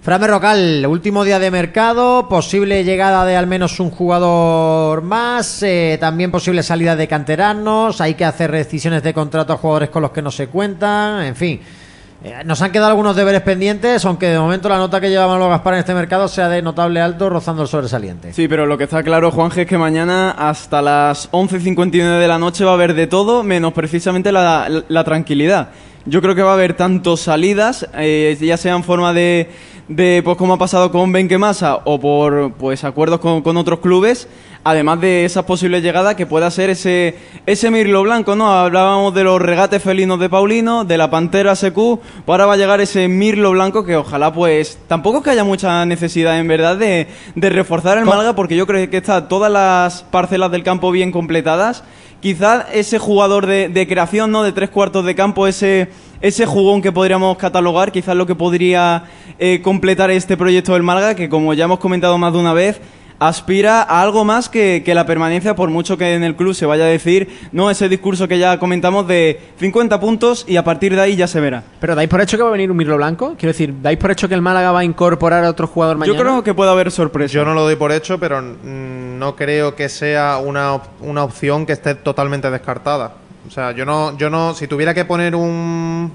Frame 0.01 0.27
Rocal, 0.27 0.85
último 0.87 1.25
día 1.25 1.39
de 1.39 1.51
mercado, 1.51 2.29
posible 2.29 2.85
llegada 2.85 3.25
de 3.25 3.35
al 3.35 3.47
menos 3.47 3.81
un 3.81 3.91
jugador 3.91 5.01
más, 5.01 5.61
eh, 5.61 5.97
también 5.99 6.31
posible 6.31 6.63
salida 6.63 6.95
de 6.95 7.07
canteranos, 7.07 7.99
hay 7.99 8.13
que 8.13 8.23
hacer 8.23 8.51
decisiones 8.51 9.03
de 9.03 9.13
contrato 9.13 9.51
a 9.51 9.57
jugadores 9.57 9.89
con 9.89 10.01
los 10.01 10.11
que 10.11 10.21
no 10.21 10.31
se 10.31 10.47
cuentan, 10.47 11.25
en 11.25 11.35
fin. 11.35 11.59
Eh, 12.21 12.41
nos 12.43 12.61
han 12.61 12.71
quedado 12.71 12.89
algunos 12.89 13.15
deberes 13.15 13.41
pendientes, 13.41 14.03
aunque 14.03 14.27
de 14.27 14.39
momento 14.39 14.67
la 14.67 14.77
nota 14.77 14.99
que 14.99 15.09
lleva 15.09 15.25
Manolo 15.27 15.49
Gaspar 15.49 15.75
en 15.75 15.79
este 15.79 15.93
mercado 15.93 16.27
sea 16.27 16.49
de 16.49 16.61
notable 16.61 16.99
alto, 16.99 17.29
rozando 17.29 17.61
el 17.61 17.69
sobresaliente. 17.69 18.33
Sí, 18.33 18.49
pero 18.49 18.65
lo 18.65 18.77
que 18.77 18.83
está 18.83 19.03
claro, 19.03 19.31
Juanje, 19.31 19.61
es 19.61 19.67
que 19.67 19.77
mañana 19.77 20.31
hasta 20.31 20.81
las 20.81 21.31
11.59 21.31 22.19
de 22.19 22.27
la 22.27 22.37
noche 22.37 22.65
va 22.65 22.71
a 22.71 22.73
haber 22.73 22.93
de 22.93 23.07
todo, 23.07 23.43
menos 23.43 23.71
precisamente 23.71 24.33
la, 24.33 25.03
tranquilidad. 25.05 25.69
Yo 26.05 26.21
creo 26.21 26.35
que 26.35 26.41
va 26.41 26.51
a 26.51 26.55
haber 26.55 26.73
tanto 26.75 27.15
salidas, 27.15 27.87
eh, 27.97 28.37
ya 28.41 28.57
sea 28.57 28.75
en 28.75 28.83
forma 28.83 29.13
de 29.13 29.49
de 29.89 30.21
pues 30.23 30.37
como 30.37 30.53
ha 30.53 30.57
pasado 30.57 30.91
con 30.91 31.11
Benquemasa 31.11 31.79
o 31.83 31.99
por 31.99 32.53
pues 32.53 32.83
acuerdos 32.83 33.19
con, 33.19 33.57
otros 33.57 33.79
clubes, 33.79 34.27
además 34.63 35.01
de 35.01 35.25
esas 35.25 35.45
posibles 35.45 35.81
llegadas 35.81 36.15
que 36.15 36.25
pueda 36.25 36.49
ser 36.51 36.69
ese 36.69 37.15
ese 37.45 37.71
Mirlo 37.71 38.03
Blanco, 38.03 38.35
¿no? 38.35 38.51
Hablábamos 38.51 39.13
de 39.13 39.23
los 39.23 39.41
regates 39.41 39.81
felinos 39.81 40.19
de 40.19 40.29
Paulino, 40.29 40.85
de 40.85 40.97
la 40.97 41.09
Pantera 41.09 41.55
SQ, 41.55 41.73
pues 41.73 41.99
ahora 42.27 42.45
va 42.45 42.53
a 42.53 42.57
llegar 42.57 42.81
ese 42.81 43.07
Mirlo 43.07 43.51
Blanco 43.51 43.85
que 43.85 43.95
ojalá 43.95 44.33
pues 44.33 44.77
tampoco 44.87 45.19
es 45.19 45.23
que 45.23 45.29
haya 45.31 45.43
mucha 45.43 45.85
necesidad 45.85 46.39
en 46.39 46.47
verdad 46.47 46.77
de, 46.77 47.07
de 47.35 47.49
reforzar 47.49 47.97
el 47.97 48.05
Málaga 48.05 48.35
porque 48.35 48.55
yo 48.55 48.67
creo 48.67 48.89
que 48.89 48.97
está 48.97 49.27
todas 49.27 49.51
las 49.51 50.03
parcelas 50.03 50.51
del 50.51 50.63
campo 50.63 50.91
bien 50.91 51.11
completadas. 51.11 51.83
Quizás 52.21 52.65
ese 52.73 52.99
jugador 52.99 53.45
de, 53.45 53.69
de 53.69 53.87
creación, 53.87 54.31
¿no? 54.31 54.43
De 54.43 54.51
tres 54.51 54.69
cuartos 54.69 55.05
de 55.05 55.15
campo, 55.15 55.47
ese 55.47 55.89
ese 56.21 56.45
jugón 56.45 56.81
que 56.81 56.91
podríamos 56.91 57.37
catalogar, 57.37 57.91
quizás 57.91 58.15
lo 58.15 58.25
que 58.25 58.35
podría 58.35 59.03
eh, 59.39 59.61
completar 59.63 60.11
este 60.11 60.35
proyecto 60.35 60.73
del 60.73 60.83
Málaga, 60.83 61.15
que 61.15 61.29
como 61.29 61.53
ya 61.53 61.65
hemos 61.65 61.79
comentado 61.79 62.17
más 62.17 62.33
de 62.33 62.39
una 62.39 62.53
vez, 62.53 62.81
aspira 63.19 63.81
a 63.81 64.01
algo 64.01 64.25
más 64.25 64.49
que, 64.49 64.83
la 64.89 65.05
permanencia, 65.05 65.55
por 65.55 65.69
mucho 65.69 65.97
que 65.97 66.15
en 66.15 66.23
el 66.23 66.35
club 66.35 66.55
se 66.55 66.65
vaya 66.65 66.85
a 66.85 66.87
decir, 66.87 67.29
no 67.51 67.69
ese 67.69 67.89
discurso 67.89 68.27
que 68.27 68.39
ya 68.39 68.57
comentamos 68.57 69.07
de 69.07 69.39
50 69.59 69.99
puntos 69.99 70.45
y 70.47 70.57
a 70.57 70.63
partir 70.63 70.95
de 70.95 71.01
ahí 71.01 71.15
ya 71.15 71.27
se 71.27 71.39
verá. 71.39 71.63
¿Pero 71.79 71.95
dais 71.95 72.09
por 72.09 72.21
hecho 72.21 72.37
que 72.37 72.43
va 72.43 72.49
a 72.49 72.53
venir 72.53 72.71
un 72.71 72.77
Mirlo 72.77 72.97
Blanco? 72.97 73.35
Quiero 73.37 73.51
decir, 73.51 73.75
¿dais 73.81 73.97
por 73.97 74.11
hecho 74.11 74.27
que 74.27 74.35
el 74.35 74.41
Málaga 74.41 74.71
va 74.71 74.79
a 74.79 74.83
incorporar 74.83 75.43
a 75.43 75.49
otro 75.49 75.67
jugador 75.67 75.97
mañana? 75.97 76.17
Yo 76.17 76.23
creo 76.23 76.43
que 76.43 76.53
puede 76.53 76.71
haber 76.71 76.91
sorpresa. 76.91 77.33
Yo 77.33 77.45
no 77.45 77.53
lo 77.53 77.63
doy 77.63 77.75
por 77.75 77.91
hecho, 77.91 78.19
pero 78.19 78.41
no 78.41 79.35
creo 79.35 79.75
que 79.75 79.89
sea 79.89 80.37
una, 80.37 80.81
una 81.01 81.23
opción 81.23 81.65
que 81.65 81.73
esté 81.73 81.95
totalmente 81.95 82.49
descartada. 82.49 83.13
O 83.47 83.51
sea, 83.51 83.71
yo 83.71 83.85
no, 83.85 84.17
yo 84.17 84.29
no, 84.29 84.53
si 84.53 84.67
tuviera 84.67 84.93
que 84.93 85.05
poner 85.05 85.35
un, 85.35 86.11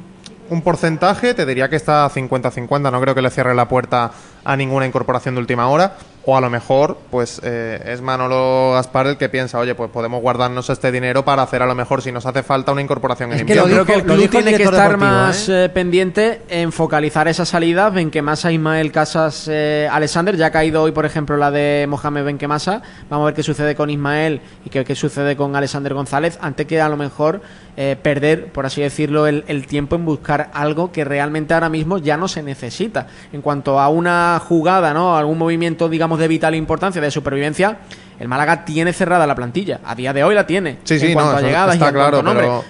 un 0.50 0.62
porcentaje, 0.62 1.34
te 1.34 1.46
diría 1.46 1.68
que 1.68 1.76
está 1.76 2.08
50-50. 2.08 2.90
No 2.90 3.00
creo 3.00 3.14
que 3.14 3.22
le 3.22 3.30
cierre 3.30 3.54
la 3.54 3.68
puerta 3.68 4.10
a 4.44 4.56
ninguna 4.56 4.86
incorporación 4.86 5.34
de 5.34 5.40
última 5.40 5.68
hora. 5.68 5.96
O 6.26 6.36
a 6.36 6.40
lo 6.40 6.48
mejor, 6.48 6.96
pues 7.10 7.40
eh, 7.44 7.82
es 7.86 8.00
Manolo 8.00 8.72
Gaspar 8.72 9.06
el 9.08 9.16
que 9.18 9.28
piensa, 9.28 9.58
oye, 9.58 9.74
pues 9.74 9.90
podemos 9.90 10.22
guardarnos 10.22 10.70
este 10.70 10.90
dinero 10.90 11.24
para 11.24 11.42
hacer 11.42 11.62
a 11.62 11.66
lo 11.66 11.74
mejor 11.74 12.00
si 12.00 12.12
nos 12.12 12.24
hace 12.24 12.42
falta 12.42 12.72
una 12.72 12.80
incorporación 12.80 13.32
en 13.32 13.40
invierno. 13.40 13.64
Creo 13.64 13.84
que 13.84 13.94
el 13.94 14.04
club 14.04 14.30
tiene 14.30 14.56
que 14.56 14.62
estar 14.62 14.96
más 14.96 15.48
¿eh? 15.48 15.64
Eh, 15.64 15.68
pendiente 15.68 16.40
en 16.48 16.72
focalizar 16.72 17.28
esa 17.28 17.44
salida. 17.44 17.90
Benquemasa, 17.90 18.50
Ismael 18.50 18.90
Casas, 18.90 19.48
Alexander. 19.48 20.36
Ya 20.36 20.46
ha 20.46 20.50
caído 20.50 20.82
hoy, 20.82 20.92
por 20.92 21.04
ejemplo, 21.04 21.36
la 21.36 21.50
de 21.50 21.86
Mohamed 21.88 22.24
Benquemasa. 22.24 22.80
Vamos 23.10 23.24
a 23.24 23.26
ver 23.26 23.34
qué 23.34 23.42
sucede 23.42 23.74
con 23.74 23.90
Ismael 23.90 24.40
y 24.64 24.70
qué, 24.70 24.84
qué 24.84 24.94
sucede 24.94 25.36
con 25.36 25.54
Alexander 25.54 25.92
González. 25.92 26.38
Antes 26.40 26.66
que 26.66 26.80
a 26.80 26.88
lo 26.88 26.96
mejor 26.96 27.42
perder, 27.76 28.52
por 28.52 28.66
así 28.66 28.82
decirlo, 28.82 29.26
el, 29.26 29.44
el 29.48 29.66
tiempo 29.66 29.96
en 29.96 30.04
buscar 30.04 30.50
algo 30.54 30.92
que 30.92 31.04
realmente 31.04 31.54
ahora 31.54 31.68
mismo 31.68 31.98
ya 31.98 32.16
no 32.16 32.28
se 32.28 32.42
necesita. 32.42 33.08
En 33.32 33.42
cuanto 33.42 33.80
a 33.80 33.88
una 33.88 34.40
jugada, 34.46 34.94
¿no? 34.94 35.16
Algún 35.16 35.38
movimiento, 35.38 35.88
digamos, 35.88 36.18
de 36.18 36.28
vital 36.28 36.54
importancia, 36.54 37.00
de 37.00 37.10
supervivencia, 37.10 37.78
el 38.18 38.28
Málaga 38.28 38.64
tiene 38.64 38.92
cerrada 38.92 39.26
la 39.26 39.34
plantilla. 39.34 39.80
A 39.84 39.94
día 39.94 40.12
de 40.12 40.22
hoy 40.22 40.34
la 40.34 40.46
tiene. 40.46 40.78
Sí, 40.84 40.98
sí, 40.98 41.08
en 41.08 41.14
cuanto 41.14 41.36
a 41.36 41.40
llegadas 41.40 41.74
está 41.74 41.92
claro, 41.92 42.22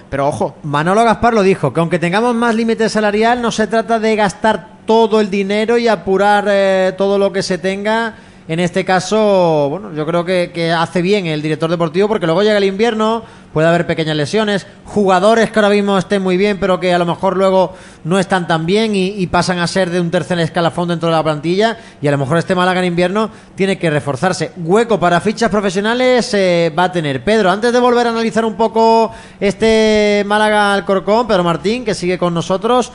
pero... 0.09 0.27
ojo. 0.27 0.55
Manolo 0.63 1.03
Gaspar 1.03 1.33
lo 1.33 1.43
dijo, 1.43 1.71
que 1.71 1.79
aunque 1.79 1.99
tengamos 1.99 2.33
más 2.33 2.55
límite 2.55 2.89
salarial, 2.89 3.41
no 3.41 3.51
se 3.51 3.67
trata 3.67 3.99
de 3.99 4.15
gastar 4.15 4.69
todo 4.85 5.19
el 5.21 5.29
dinero 5.29 5.77
y 5.77 5.87
apurar 5.87 6.45
eh, 6.47 6.93
todo 6.97 7.17
lo 7.17 7.31
que 7.31 7.43
se 7.43 7.57
tenga 7.57 8.15
en 8.47 8.59
este 8.59 8.85
caso, 8.85 9.69
bueno, 9.71 9.91
yo 9.93 10.05
creo 10.05 10.23
que, 10.23 10.71
hace 10.71 11.01
bien 11.01 11.25
el 11.25 11.41
director 11.41 11.69
deportivo 11.69 12.07
porque 12.07 12.27
luego 12.27 12.43
llega 12.43 12.57
el 12.57 12.63
invierno, 12.65 13.23
puede 13.53 13.67
haber 13.67 13.87
pequeñas 13.87 14.15
lesiones, 14.15 14.67
jugadores 14.85 15.49
que 15.49 15.57
ahora 15.57 15.69
mismo 15.69 15.97
estén 15.97 16.21
muy 16.21 16.37
bien 16.37 16.59
pero 16.59 16.79
que 16.79 16.93
a 16.93 16.99
lo 16.99 17.05
mejor 17.05 17.37
luego 17.37 17.73
no 18.03 18.19
están 18.19 18.45
tan 18.45 18.67
bien 18.67 18.91
y, 18.95 19.25
pasan 19.27 19.57
a 19.57 19.67
ser 19.67 19.89
de 19.89 19.99
un 19.99 20.11
tercer 20.11 20.39
escalafón 20.39 20.89
dentro 20.89 21.09
de 21.09 21.15
la 21.15 21.23
plantilla 21.23 21.77
y 22.01 22.07
a 22.07 22.11
lo 22.11 22.19
mejor 22.19 22.37
este 22.37 22.53
Málaga 22.53 22.81
en 22.81 22.85
invierno 22.85 23.31
tiene 23.55 23.79
que 23.79 23.89
reforzarse. 23.89 24.51
Hueco 24.57 24.99
para 24.99 25.19
fichas 25.19 25.49
profesionales 25.49 26.31
eh, 26.35 26.71
va 26.77 26.83
a 26.83 26.91
tener. 26.91 27.23
Pedro, 27.23 27.49
antes 27.49 27.73
de 27.73 27.79
volver 27.79 28.05
a 28.05 28.11
analizar 28.11 28.45
un 28.45 28.53
poco 28.53 29.11
este 29.39 30.23
Málaga 30.27 30.73
Alcorcón, 30.73 31.27
Pedro 31.27 31.43
Martín, 31.43 31.83
que 31.83 31.95
sigue 31.95 32.19
con 32.19 32.33
nosotros, 32.33 32.91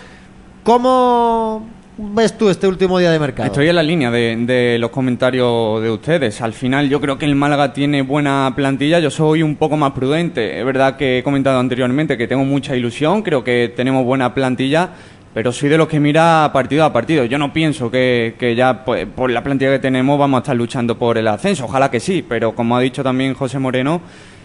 ¿cómo 0.62 1.79
ves 2.00 2.36
tú 2.36 2.48
este 2.48 2.66
último 2.66 2.98
día 2.98 3.10
de 3.10 3.18
mercado? 3.18 3.46
Estoy 3.46 3.68
en 3.68 3.76
la 3.76 3.82
línea 3.82 4.10
de, 4.10 4.76
los 4.80 4.90
comentarios 4.90 5.82
de 5.82 5.90
ustedes. 5.90 6.40
Al 6.40 6.52
final 6.52 6.88
yo 6.88 7.00
creo 7.00 7.18
que 7.18 7.26
el 7.26 7.34
Málaga 7.34 7.72
tiene 7.72 8.02
buena 8.02 8.52
plantilla. 8.56 8.98
Yo 8.98 9.10
soy 9.10 9.42
un 9.42 9.56
poco 9.56 9.76
más 9.76 9.92
prudente. 9.92 10.58
Es 10.58 10.64
verdad 10.64 10.96
que 10.96 11.18
he 11.18 11.22
comentado 11.22 11.58
anteriormente 11.58 12.16
que 12.16 12.26
tengo 12.26 12.44
mucha 12.44 12.74
ilusión. 12.74 13.22
Creo 13.22 13.44
que 13.44 13.72
tenemos 13.74 14.04
buena 14.04 14.34
plantilla. 14.34 14.90
Pero 15.32 15.52
soy 15.52 15.68
de 15.68 15.78
los 15.78 15.86
que 15.86 16.00
mira 16.00 16.50
partido 16.52 16.84
a 16.84 16.92
partido. 16.92 17.24
Yo 17.24 17.38
no 17.38 17.52
pienso 17.52 17.88
que, 17.88 18.54
ya 18.56 18.84
pues, 18.84 19.06
por 19.06 19.30
la 19.30 19.44
plantilla 19.44 19.70
que 19.70 19.78
tenemos 19.78 20.18
vamos 20.18 20.38
a 20.38 20.40
estar 20.40 20.56
luchando 20.56 20.98
por 20.98 21.18
el 21.18 21.28
ascenso. 21.28 21.66
Ojalá 21.66 21.90
que 21.90 22.00
sí. 22.00 22.24
Pero 22.28 22.54
como 22.54 22.76
ha 22.76 22.80
dicho 22.80 23.04
también 23.04 23.34
José 23.34 23.58
Moreno, 23.58 24.00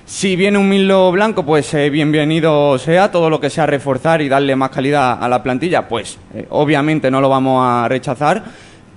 si 0.05 0.35
viene 0.35 0.59
un 0.59 0.69
Milo 0.69 1.11
blanco, 1.11 1.43
pues 1.43 1.73
eh, 1.73 1.89
bienvenido 1.89 2.77
sea. 2.77 3.11
Todo 3.11 3.29
lo 3.29 3.39
que 3.39 3.49
sea 3.49 3.65
reforzar 3.65 4.21
y 4.21 4.29
darle 4.29 4.55
más 4.55 4.69
calidad 4.69 5.17
a 5.19 5.27
la 5.27 5.41
plantilla, 5.41 5.87
pues 5.87 6.19
eh, 6.35 6.45
obviamente 6.51 7.09
no 7.09 7.21
lo 7.21 7.29
vamos 7.29 7.65
a 7.65 7.87
rechazar. 7.87 8.43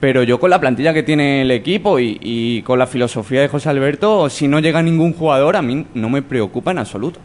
Pero 0.01 0.23
yo 0.23 0.39
con 0.39 0.51
la 0.51 0.61
plantilla 0.61 0.93
que 0.93 1.03
tiene 1.03 1.43
el 1.43 1.51
equipo 1.51 1.99
y, 1.99 2.63
con 2.63 2.79
la 2.79 2.87
filosofía 2.87 3.41
de 3.41 3.49
José 3.49 3.71
Alberto, 3.71 4.29
si 4.29 4.47
no 4.47 4.61
llega 4.61 4.83
ningún 4.83 5.13
jugador, 5.13 5.57
a 5.57 5.63
mí 5.63 5.87
no 5.95 6.09
me 6.09 6.23
preocupa 6.23 6.71
en 6.71 6.79
absoluto. 6.79 7.19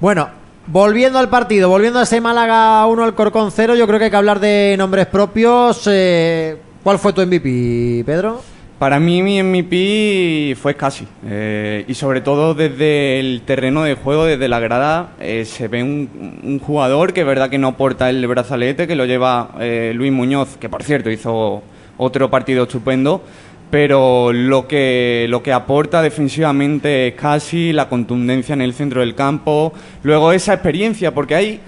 Bueno, 0.00 0.42
Volviendo 0.64 1.18
al 1.18 1.28
partido, 1.28 1.68
volviendo 1.68 1.98
a 1.98 2.04
ese 2.04 2.20
Málaga 2.20 2.86
1 2.86 3.02
al 3.02 3.16
Corcón 3.16 3.50
0, 3.50 3.74
yo 3.74 3.84
creo 3.88 3.98
que 3.98 4.04
hay 4.04 4.10
que 4.12 4.16
hablar 4.16 4.38
de 4.38 4.76
nombres 4.78 5.06
propios. 5.06 5.88
Eh, 5.90 6.56
¿Cuál 6.84 7.00
fue 7.00 7.12
tu 7.12 7.20
MVP, 7.20 8.04
Pedro? 8.06 8.51
Para 8.82 8.98
mí 8.98 9.22
mi 9.22 9.40
MVP 9.40 10.56
fue 10.60 10.74
casi. 10.74 11.06
Eh, 11.24 11.84
y 11.86 11.94
sobre 11.94 12.20
todo 12.20 12.52
desde 12.52 13.20
el 13.20 13.42
terreno 13.42 13.84
de 13.84 13.94
juego, 13.94 14.24
desde 14.24 14.48
la 14.48 14.58
grada, 14.58 15.12
eh, 15.20 15.44
se 15.44 15.68
ve 15.68 15.84
un, 15.84 16.40
un, 16.42 16.58
jugador 16.58 17.12
que 17.12 17.20
es 17.20 17.26
verdad 17.28 17.48
que 17.48 17.58
no 17.58 17.68
aporta 17.68 18.10
el 18.10 18.26
brazalete, 18.26 18.88
que 18.88 18.96
lo 18.96 19.04
lleva 19.04 19.50
eh, 19.60 19.92
Luis 19.94 20.10
Muñoz, 20.10 20.56
que 20.56 20.68
por 20.68 20.82
cierto 20.82 21.12
hizo 21.12 21.62
otro 21.96 22.28
partido 22.28 22.64
estupendo, 22.64 23.22
pero 23.70 24.32
lo 24.32 24.66
que, 24.66 25.26
lo 25.28 25.44
que 25.44 25.52
aporta 25.52 26.02
defensivamente 26.02 27.06
es 27.06 27.14
casi 27.14 27.72
la 27.72 27.88
contundencia 27.88 28.52
en 28.52 28.62
el 28.62 28.74
centro 28.74 28.98
del 29.00 29.14
campo, 29.14 29.72
luego 30.02 30.32
esa 30.32 30.54
experiencia, 30.54 31.14
porque 31.14 31.36
hay, 31.36 31.60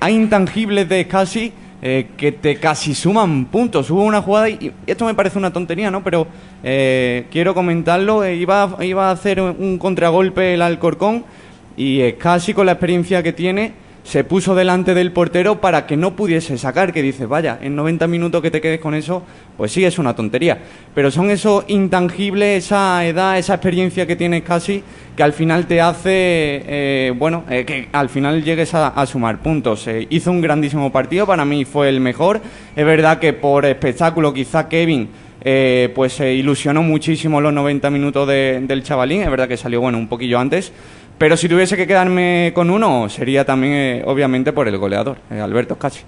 hay 0.00 0.14
intangibles 0.14 0.88
de 0.88 1.06
casi 1.06 1.52
eh, 1.88 2.08
que 2.16 2.32
te 2.32 2.56
casi 2.56 2.96
suman 2.96 3.44
puntos. 3.44 3.90
Hubo 3.90 4.02
una 4.02 4.20
jugada, 4.20 4.48
y, 4.48 4.72
esto 4.88 5.04
me 5.04 5.14
parece 5.14 5.38
una 5.38 5.52
tontería, 5.52 5.88
¿no? 5.88 6.02
Pero 6.02 6.26
eh, 6.64 7.26
quiero 7.30 7.54
comentarlo, 7.54 8.24
eh, 8.24 8.34
iba, 8.34 8.76
iba 8.80 9.08
a 9.08 9.12
hacer 9.12 9.40
un 9.40 9.78
contragolpe 9.78 10.54
el 10.54 10.62
Alcorcón 10.62 11.24
y 11.76 12.10
casi 12.14 12.54
con 12.54 12.66
la 12.66 12.72
experiencia 12.72 13.22
que 13.22 13.32
tiene 13.32 13.72
se 14.06 14.22
puso 14.22 14.54
delante 14.54 14.94
del 14.94 15.10
portero 15.10 15.60
para 15.60 15.84
que 15.84 15.96
no 15.96 16.14
pudiese 16.14 16.56
sacar, 16.58 16.92
que 16.92 17.02
dice, 17.02 17.26
vaya, 17.26 17.58
en 17.60 17.74
90 17.74 18.06
minutos 18.06 18.40
que 18.40 18.52
te 18.52 18.60
quedes 18.60 18.78
con 18.78 18.94
eso, 18.94 19.24
pues 19.56 19.72
sí, 19.72 19.84
es 19.84 19.98
una 19.98 20.14
tontería. 20.14 20.58
Pero 20.94 21.10
son 21.10 21.28
esos 21.28 21.64
intangibles, 21.66 22.66
esa 22.66 23.04
edad, 23.04 23.36
esa 23.36 23.54
experiencia 23.54 24.06
que 24.06 24.14
tienes 24.14 24.44
casi, 24.44 24.84
que 25.16 25.24
al 25.24 25.32
final 25.32 25.66
te 25.66 25.80
hace, 25.80 26.12
eh, 26.12 27.14
bueno, 27.18 27.42
eh, 27.50 27.64
que 27.64 27.88
al 27.90 28.08
final 28.08 28.44
llegues 28.44 28.74
a, 28.74 29.04
sumar 29.06 29.42
puntos. 29.42 29.88
Hizo 30.08 30.30
un 30.30 30.40
grandísimo 30.40 30.92
partido, 30.92 31.26
para 31.26 31.44
mí 31.44 31.64
fue 31.64 31.88
el 31.88 31.98
mejor. 31.98 32.40
Es 32.76 32.86
verdad 32.86 33.18
que 33.18 33.32
por 33.32 33.66
espectáculo 33.66 34.32
quizá 34.32 34.68
Kevin... 34.68 35.08
Eh, 35.48 35.92
pues 35.94 36.14
se 36.14 36.34
ilusionó 36.34 36.82
muchísimo 36.82 37.40
los 37.40 37.52
90 37.52 37.88
minutos 37.90 38.26
de, 38.26 38.58
del 38.66 38.82
chavalín, 38.82 39.22
es 39.22 39.30
verdad 39.30 39.46
que 39.46 39.56
salió 39.56 39.80
bueno 39.80 39.96
un 39.96 40.08
poquillo 40.08 40.40
antes, 40.40 40.72
pero 41.18 41.36
si 41.36 41.48
tuviese 41.48 41.76
que 41.76 41.86
quedarme 41.86 42.52
con 42.54 42.70
uno, 42.70 43.08
sería 43.08 43.44
también, 43.44 43.72
eh, 43.74 44.02
obviamente, 44.06 44.52
por 44.52 44.68
el 44.68 44.76
goleador, 44.78 45.16
eh, 45.30 45.40
Alberto 45.40 45.74
Scassi. 45.76 46.00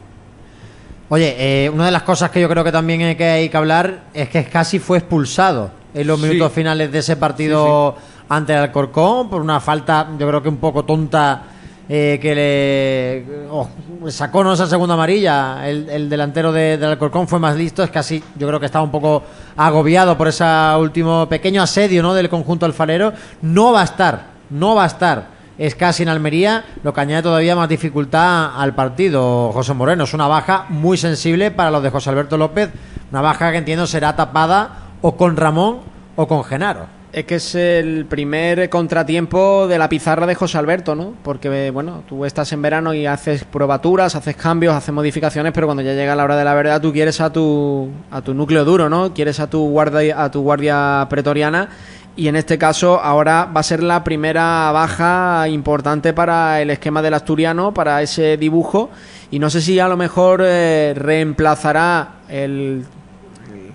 Oye, 1.10 1.34
eh, 1.38 1.70
una 1.70 1.86
de 1.86 1.90
las 1.90 2.02
cosas 2.02 2.30
que 2.30 2.40
yo 2.40 2.48
creo 2.48 2.62
que 2.62 2.72
también 2.72 3.00
hay 3.02 3.14
que, 3.16 3.24
hay 3.24 3.48
que 3.48 3.56
hablar 3.56 4.00
es 4.12 4.28
que 4.28 4.42
Scassi 4.42 4.78
fue 4.78 4.98
expulsado 4.98 5.70
en 5.94 6.06
los 6.06 6.20
minutos 6.20 6.52
finales 6.52 6.92
de 6.92 6.98
ese 6.98 7.16
partido 7.16 7.96
ante 8.28 8.52
el 8.52 8.58
Alcorcón 8.58 9.30
por 9.30 9.40
una 9.40 9.58
falta, 9.58 10.06
yo 10.18 10.28
creo 10.28 10.42
que 10.42 10.50
un 10.50 10.58
poco 10.58 10.84
tonta 10.84 11.44
eh, 11.88 12.18
que 12.20 12.34
le 12.34 13.48
oh, 13.50 13.66
sacó 14.10 14.44
no 14.44 14.52
esa 14.52 14.66
segunda 14.66 14.92
amarilla. 14.92 15.66
El, 15.66 15.88
el 15.88 16.10
delantero 16.10 16.52
de- 16.52 16.76
del 16.76 16.90
Alcorcón 16.90 17.26
fue 17.26 17.38
más 17.38 17.56
listo, 17.56 17.82
es 17.82 17.88
casi, 17.90 18.22
yo 18.36 18.46
creo 18.46 18.60
que 18.60 18.66
estaba 18.66 18.84
un 18.84 18.90
poco 18.90 19.22
agobiado 19.56 20.18
por 20.18 20.28
ese 20.28 20.44
último 20.78 21.26
pequeño 21.26 21.62
asedio 21.62 22.02
¿no? 22.02 22.12
del 22.12 22.28
conjunto 22.28 22.66
alfarero. 22.66 23.14
No 23.40 23.72
va 23.72 23.80
a 23.80 23.84
estar, 23.84 24.37
no 24.50 24.74
va 24.74 24.84
a 24.84 24.86
estar. 24.86 25.38
Es 25.58 25.74
casi 25.74 26.04
en 26.04 26.08
Almería, 26.08 26.64
lo 26.84 26.94
que 26.94 27.00
añade 27.00 27.22
todavía 27.22 27.56
más 27.56 27.68
dificultad 27.68 28.60
al 28.60 28.76
partido. 28.76 29.50
José 29.52 29.74
Moreno 29.74 30.04
es 30.04 30.14
una 30.14 30.28
baja 30.28 30.66
muy 30.68 30.96
sensible 30.96 31.50
para 31.50 31.72
los 31.72 31.82
de 31.82 31.90
José 31.90 32.10
Alberto 32.10 32.38
López, 32.38 32.70
una 33.10 33.22
baja 33.22 33.50
que 33.50 33.58
entiendo 33.58 33.86
será 33.86 34.14
tapada 34.14 34.90
o 35.02 35.16
con 35.16 35.36
Ramón 35.36 35.80
o 36.14 36.28
con 36.28 36.44
Genaro. 36.44 36.98
Es 37.10 37.24
que 37.24 37.36
es 37.36 37.54
el 37.54 38.04
primer 38.04 38.68
contratiempo 38.68 39.66
de 39.66 39.78
la 39.78 39.88
pizarra 39.88 40.26
de 40.26 40.34
José 40.34 40.58
Alberto, 40.58 40.94
¿no? 40.94 41.14
Porque, 41.24 41.70
bueno, 41.70 42.04
tú 42.06 42.26
estás 42.26 42.52
en 42.52 42.60
verano 42.60 42.92
y 42.92 43.06
haces 43.06 43.44
probaturas, 43.44 44.14
haces 44.14 44.36
cambios, 44.36 44.74
haces 44.74 44.94
modificaciones, 44.94 45.52
pero 45.52 45.66
cuando 45.66 45.82
ya 45.82 45.94
llega 45.94 46.14
la 46.14 46.24
hora 46.24 46.36
de 46.36 46.44
la 46.44 46.52
verdad 46.52 46.82
tú 46.82 46.92
quieres 46.92 47.20
a 47.22 47.32
tu, 47.32 47.88
a 48.10 48.20
tu 48.20 48.34
núcleo 48.34 48.64
duro, 48.64 48.90
¿no? 48.90 49.14
Quieres 49.14 49.40
a 49.40 49.48
tu 49.48 49.70
guardia, 49.70 50.22
a 50.22 50.30
tu 50.30 50.42
guardia 50.42 51.06
pretoriana 51.08 51.70
y 52.18 52.26
en 52.26 52.34
este 52.34 52.58
caso 52.58 53.00
ahora 53.00 53.44
va 53.44 53.60
a 53.60 53.62
ser 53.62 53.80
la 53.80 54.02
primera 54.02 54.72
baja 54.72 55.46
importante 55.48 56.12
para 56.12 56.60
el 56.60 56.70
esquema 56.70 57.00
del 57.00 57.14
asturiano, 57.14 57.72
para 57.72 58.02
ese 58.02 58.36
dibujo. 58.36 58.90
Y 59.30 59.38
no 59.38 59.50
sé 59.50 59.60
si 59.60 59.78
a 59.78 59.86
lo 59.86 59.96
mejor 59.96 60.42
eh, 60.44 60.94
reemplazará 60.96 62.14
el 62.28 62.84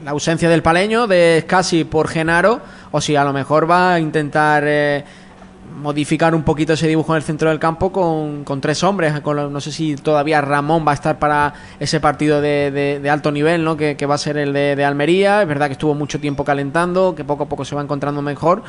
la 0.04 0.12
ausencia 0.12 0.50
del 0.50 0.62
paleño 0.62 1.08
de 1.08 1.46
casi 1.48 1.86
por 1.86 2.10
Genaro 2.10 2.60
o 2.92 3.00
si 3.00 3.16
a 3.16 3.24
lo 3.24 3.32
mejor 3.32 3.70
va 3.70 3.94
a 3.94 4.00
intentar 4.02 4.64
eh, 4.66 5.06
modificar 5.76 6.34
un 6.36 6.44
poquito 6.44 6.74
ese 6.74 6.88
dibujo 6.88 7.14
en 7.14 7.18
el 7.18 7.24
centro 7.24 7.50
del 7.50 7.60
campo 7.60 7.92
con, 7.92 8.44
con 8.44 8.62
tres 8.62 8.84
hombres 8.84 9.20
con 9.22 9.52
no 9.52 9.62
sé 9.62 9.72
si 9.72 9.96
todavía 9.96 10.40
Ramón 10.42 10.86
va 10.88 10.92
a 10.92 10.96
estar 10.96 11.20
para 11.20 11.54
ese 11.80 12.00
partido 12.00 12.42
de, 12.42 12.72
de- 12.72 13.10
alto 13.10 13.32
nivel 13.32 13.64
¿no? 13.64 13.76
que, 13.76 14.06
va 14.06 14.16
a 14.16 14.18
ser 14.18 14.38
el 14.38 14.54
de, 14.54 14.84
Almería 14.86 15.42
es 15.42 15.48
verdad 15.48 15.68
que 15.68 15.74
estuvo 15.74 15.94
mucho 15.94 16.20
tiempo 16.20 16.44
calentando 16.44 17.16
que 17.16 17.24
poco 17.24 17.44
a 17.44 17.50
poco 17.50 17.66
se 17.66 17.76
va 17.76 17.82
encontrando 17.82 18.22
mejor 18.22 18.64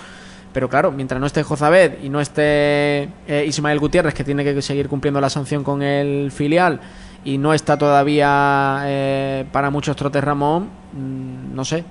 pero 0.52 0.68
claro, 0.68 0.92
mientras 0.92 1.20
no 1.20 1.26
esté 1.26 1.42
Jozabed 1.42 1.94
y 2.00 2.08
no 2.08 2.20
esté 2.20 3.08
eh, 3.26 3.44
Ismael 3.44 3.80
Gutiérrez, 3.80 4.14
que 4.14 4.22
tiene 4.22 4.44
que 4.44 4.62
seguir 4.62 4.88
cumpliendo 4.88 5.20
la 5.20 5.28
sanción 5.28 5.64
con 5.64 5.82
el 5.82 6.30
filial, 6.30 6.78
y 7.24 7.38
no 7.38 7.54
está 7.54 7.76
todavía 7.76 8.82
eh, 8.84 9.46
para 9.50 9.70
muchos 9.70 9.96
trotes 9.96 10.22
Ramón, 10.22 10.68
mm, 10.92 11.54
no 11.56 11.64
sé. 11.64 11.84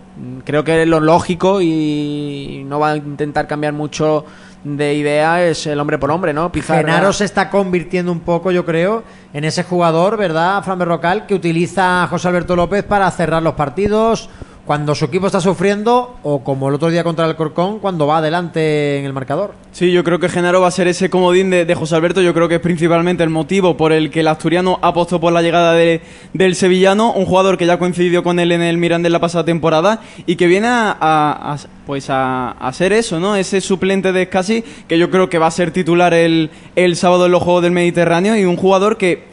Creo 0.45 0.63
que 0.63 0.85
lo 0.85 1.01
lógico 1.01 1.59
y 1.61 2.63
no 2.65 2.79
va 2.79 2.91
a 2.91 2.97
intentar 2.97 3.47
cambiar 3.47 3.73
mucho 3.73 4.25
de 4.63 4.93
idea 4.93 5.43
es 5.43 5.67
el 5.67 5.79
hombre 5.79 5.97
por 5.97 6.11
hombre, 6.11 6.33
¿no? 6.33 6.51
Pizarra. 6.51 6.79
Genaro 6.79 7.13
se 7.13 7.25
está 7.25 7.49
convirtiendo 7.49 8.11
un 8.11 8.21
poco, 8.21 8.51
yo 8.51 8.65
creo, 8.65 9.03
en 9.33 9.43
ese 9.43 9.63
jugador, 9.63 10.17
¿verdad, 10.17 10.63
Fran 10.63 10.79
Berrocal, 10.79 11.25
que 11.25 11.35
utiliza 11.35 12.03
a 12.03 12.07
José 12.07 12.29
Alberto 12.29 12.55
López 12.55 12.83
para 12.83 13.09
cerrar 13.11 13.43
los 13.43 13.53
partidos 13.55 14.29
cuando 14.65 14.95
su 14.95 15.05
equipo 15.05 15.25
está 15.27 15.41
sufriendo 15.41 16.15
o 16.23 16.41
como 16.43 16.69
el 16.69 16.75
otro 16.75 16.89
día 16.89 17.03
contra 17.03 17.25
el 17.25 17.35
Corcón, 17.35 17.79
cuando 17.79 18.07
va 18.07 18.19
adelante 18.19 18.97
en 18.99 19.05
el 19.05 19.11
marcador. 19.11 19.55
Sí, 19.73 19.91
yo 19.91 20.03
creo 20.05 20.19
que 20.19 20.29
Genaro 20.29 20.61
va 20.61 20.69
a 20.69 20.71
ser 20.71 20.87
ese 20.87 21.09
comodín 21.09 21.49
de, 21.49 21.75
José 21.75 21.95
Alberto. 21.95 22.21
Yo 22.21 22.33
creo 22.33 22.47
que 22.47 22.55
es 22.55 22.61
principalmente 22.61 23.23
el 23.23 23.29
motivo 23.29 23.75
por 23.75 23.91
el 23.91 24.09
que 24.09 24.21
el 24.21 24.27
asturiano 24.29 24.79
apostó 24.81 25.19
por 25.19 25.33
la 25.33 25.41
llegada 25.41 25.73
de- 25.73 26.01
del 26.33 26.55
sevillano, 26.55 27.11
un 27.11 27.25
jugador 27.25 27.57
que 27.57 27.65
ya 27.65 27.77
coincidió 27.77 28.23
con 28.23 28.39
él 28.39 28.51
en 28.53 28.61
el 28.61 28.77
Mirandés 28.77 29.11
la 29.11 29.19
pasada 29.19 29.43
temporada 29.43 29.99
y 30.25 30.37
que 30.37 30.47
viene 30.47 30.67
a, 30.69 31.57
pues 31.85 32.09
a, 32.09 32.51
a 32.51 32.71
ser 32.71 32.93
eso, 32.93 33.19
¿no? 33.19 33.35
Ese 33.35 33.59
suplente 33.59 34.13
de 34.13 34.25
Scassi 34.25 34.63
que 34.87 34.97
yo 34.97 35.09
creo 35.09 35.27
que 35.29 35.39
va 35.39 35.47
a 35.47 35.51
ser 35.51 35.71
titular 35.71 36.13
el, 36.13 36.51
el 36.75 36.95
sábado 36.95 37.25
en 37.25 37.33
los 37.33 37.43
Juegos 37.43 37.63
del 37.63 37.71
Mediterráneo 37.73 38.37
y 38.37 38.45
un 38.45 38.55
jugador 38.55 38.97
que 38.97 39.25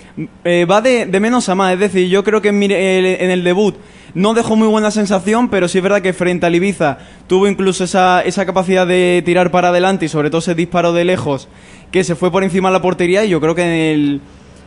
eh, 0.44 0.64
va 0.68 0.80
de, 0.80 1.06
de 1.06 1.20
menos 1.20 1.48
a 1.48 1.54
más. 1.54 1.72
Es 1.74 1.78
decir, 1.78 2.08
yo 2.08 2.24
creo 2.24 2.42
que 2.42 2.48
en, 2.48 2.60
en 2.64 3.30
el 3.30 3.44
debut 3.44 3.76
no 4.14 4.34
dejó 4.34 4.56
muy 4.56 4.68
buena 4.68 4.90
sensación, 4.90 5.48
pero 5.48 5.68
sí 5.68 5.78
es 5.78 5.84
verdad 5.84 6.02
que 6.02 6.12
frente 6.12 6.46
al 6.46 6.54
Ibiza 6.54 6.98
tuvo 7.26 7.46
incluso 7.48 7.84
esa, 7.84 8.20
esa 8.22 8.44
capacidad 8.46 8.86
de 8.86 9.22
tirar 9.24 9.50
para 9.50 9.68
adelante 9.68 10.06
y 10.06 10.08
sobre 10.08 10.30
todo 10.30 10.38
ese 10.40 10.54
disparo 10.54 10.92
de 10.92 11.04
lejos 11.04 11.48
que 11.90 12.04
se 12.04 12.14
fue 12.14 12.30
por 12.30 12.44
encima 12.44 12.68
de 12.68 12.74
la 12.74 12.82
portería 12.82 13.24
y 13.24 13.28
yo 13.30 13.40
creo 13.40 13.54
que 13.54 13.62
en 13.62 13.70
el 13.98 14.20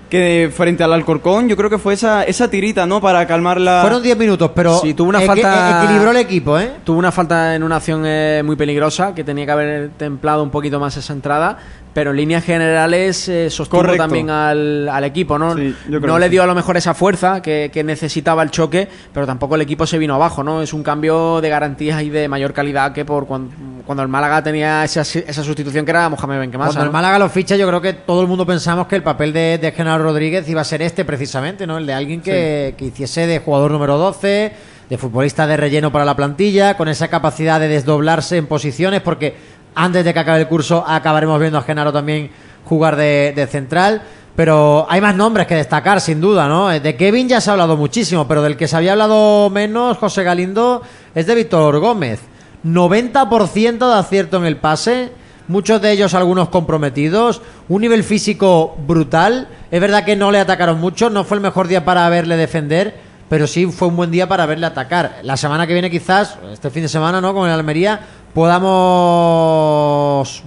que 0.09 0.51
frente 0.55 0.83
al 0.83 0.93
Alcorcón 0.93 1.49
yo 1.49 1.57
creo 1.57 1.71
que 1.71 1.79
fue 1.79 1.95
esa, 1.95 2.23
esa 2.23 2.47
tirita, 2.47 2.85
¿no? 2.85 3.01
Para 3.01 3.25
calmar 3.25 3.59
la... 3.59 3.81
Fueron 3.81 4.03
10 4.03 4.15
minutos, 4.15 4.51
pero 4.53 4.77
Sí, 4.79 4.93
tuvo 4.93 5.09
una 5.09 5.21
equi- 5.21 5.25
falta- 5.25 5.83
equilibró 5.83 6.11
el 6.11 6.17
equipo, 6.17 6.59
¿eh? 6.59 6.71
Tuvo 6.83 6.99
una 6.99 7.11
falta 7.11 7.55
en 7.55 7.63
una 7.63 7.77
acción 7.77 8.03
eh, 8.05 8.43
muy 8.45 8.55
peligrosa 8.55 9.15
que 9.15 9.23
tenía 9.23 9.45
que 9.47 9.51
haber 9.51 9.89
templado 9.97 10.43
un 10.43 10.51
poquito 10.51 10.79
más 10.79 10.95
esa 10.97 11.13
entrada, 11.13 11.57
pero 11.93 12.11
en 12.11 12.17
líneas 12.17 12.43
generales 12.43 13.29
eh, 13.29 13.49
sostuvo 13.49 13.81
Correcto. 13.81 14.03
también 14.03 14.29
al, 14.29 14.89
al 14.89 15.03
equipo, 15.03 15.37
¿no? 15.37 15.55
Sí, 15.55 15.75
yo 15.89 15.99
creo 15.99 16.13
no 16.13 16.19
le 16.19 16.25
sí. 16.25 16.31
dio 16.31 16.43
a 16.43 16.45
lo 16.47 16.55
mejor 16.55 16.77
esa 16.77 16.93
fuerza 16.93 17.41
que, 17.41 17.69
que 17.71 17.83
necesitaba 17.83 18.41
el 18.43 18.51
choque, 18.51 18.87
pero 19.13 19.25
tampoco 19.25 19.55
el 19.55 19.61
equipo 19.61 19.85
se 19.85 19.97
vino 19.97 20.15
abajo, 20.15 20.43
¿no? 20.43 20.61
Es 20.61 20.73
un 20.73 20.83
cambio 20.83 21.41
de 21.41 21.49
garantías 21.49 22.01
y 22.01 22.09
de 22.09 22.27
mayor 22.27 22.53
calidad 22.53 22.93
que 22.93 23.05
por 23.05 23.27
cuando, 23.27 23.53
cuando 23.85 24.01
el 24.01 24.09
Málaga 24.09 24.41
tenía 24.41 24.83
esa, 24.83 25.01
esa 25.01 25.43
sustitución 25.43 25.85
que 25.85 25.91
era 25.91 26.09
Mohamed 26.09 26.39
Benquemasa. 26.39 26.71
Cuando 26.71 26.85
el. 26.85 26.91
Málaga 26.91 27.19
lo 27.19 27.29
ficha, 27.29 27.55
yo 27.55 27.67
creo 27.67 27.81
que 27.81 27.93
todo 27.93 28.21
el 28.21 28.27
mundo 28.27 28.45
pensamos 28.45 28.87
que 28.87 28.95
el 28.95 29.03
papel 29.03 29.33
de, 29.33 29.57
de 29.57 29.71
Genaro 29.71 30.03
Rodríguez 30.03 30.47
iba 30.49 30.61
a 30.61 30.65
ser 30.65 30.81
este 30.81 31.05
precisamente, 31.05 31.67
¿no? 31.67 31.77
El 31.77 31.85
de 31.85 31.93
alguien 31.93 32.21
que, 32.21 32.75
que 32.77 32.85
hiciese 32.85 33.27
de 33.27 33.39
jugador 33.39 33.71
número 33.71 33.97
12, 33.97 34.53
de 34.89 34.97
futbolista 34.97 35.47
de 35.47 35.57
relleno 35.57 35.91
para 35.91 36.05
la 36.05 36.15
plantilla, 36.15 36.77
con 36.77 36.87
esa 36.87 37.07
capacidad 37.07 37.59
de 37.59 37.67
desdoblarse 37.67 38.37
en 38.37 38.47
posiciones, 38.47 39.01
porque 39.01 39.35
antes 39.75 40.05
de 40.05 40.13
que 40.13 40.19
acabe 40.19 40.41
el 40.41 40.47
curso 40.47 40.83
acabaremos 40.85 41.39
viendo 41.39 41.57
a 41.57 41.63
Genaro 41.63 41.91
también 41.91 42.29
jugar 42.65 42.95
de, 42.95 43.47
central. 43.49 44.01
Pero 44.35 44.87
hay 44.89 44.99
más 44.99 45.15
nombres 45.15 45.45
que 45.45 45.55
destacar, 45.55 46.01
sin 46.01 46.19
duda, 46.19 46.47
¿no? 46.47 46.69
De 46.69 46.95
Kevin 46.95 47.29
ya 47.29 47.39
se 47.39 47.51
ha 47.51 47.53
hablado 47.53 47.77
muchísimo, 47.77 48.27
pero 48.27 48.41
del 48.41 48.57
que 48.57 48.67
se 48.67 48.75
había 48.75 48.93
hablado 48.93 49.51
menos, 49.51 49.97
José 49.97 50.23
Galindo, 50.23 50.81
es 51.13 51.27
de 51.27 51.35
Víctor 51.35 51.79
Gómez. 51.79 52.19
90% 52.65 53.77
de 53.77 53.99
acierto 53.99 54.37
en 54.37 54.45
el 54.45 54.57
pase, 54.57 55.11
muchos 55.47 55.81
de 55.81 55.91
ellos 55.91 56.15
algunos 56.15 56.49
comprometidos, 56.49 57.41
un 57.69 57.81
nivel 57.81 58.03
físico 58.03 58.75
brutal. 58.87 59.49
Es 59.69 59.81
verdad 59.81 60.05
que 60.05 60.15
no 60.15 60.31
le 60.31 60.39
atacaron 60.39 60.79
mucho, 60.79 61.09
no 61.09 61.23
fue 61.25 61.37
el 61.37 61.43
mejor 61.43 61.67
día 61.67 61.85
para 61.85 62.09
verle 62.09 62.37
defender, 62.37 62.95
pero 63.33 63.47
sí 63.47 63.65
fue 63.65 63.87
un 63.87 63.95
buen 63.95 64.11
día 64.11 64.27
para 64.27 64.45
verle 64.45 64.67
atacar. 64.67 65.21
La 65.23 65.35
semana 65.37 65.65
que 65.65 65.73
viene 65.73 65.89
quizás, 65.89 66.37
este 66.51 66.69
fin 66.69 66.83
de 66.83 66.87
semana, 66.87 67.19
¿no? 67.19 67.33
Con 67.33 67.49
el 67.49 67.55
Almería, 67.55 67.99
podamos 68.31 68.83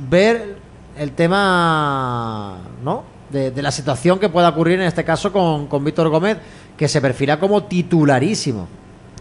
ver 0.09 0.59
el 0.97 1.11
tema, 1.11 2.59
¿no? 2.85 3.03
de, 3.31 3.51
de 3.51 3.61
la 3.61 3.73
situación 3.73 4.21
que 4.21 4.29
pueda 4.29 4.51
ocurrir 4.51 4.79
en 4.79 4.87
este 4.87 5.03
caso 5.03 5.33
con, 5.33 5.67
con 5.67 5.85
Víctor 5.85 6.11
Gómez, 6.11 6.39
que 6.77 6.87
se 6.87 7.01
perfila 7.01 7.41
como 7.41 7.65
titularísimo. 7.65 8.69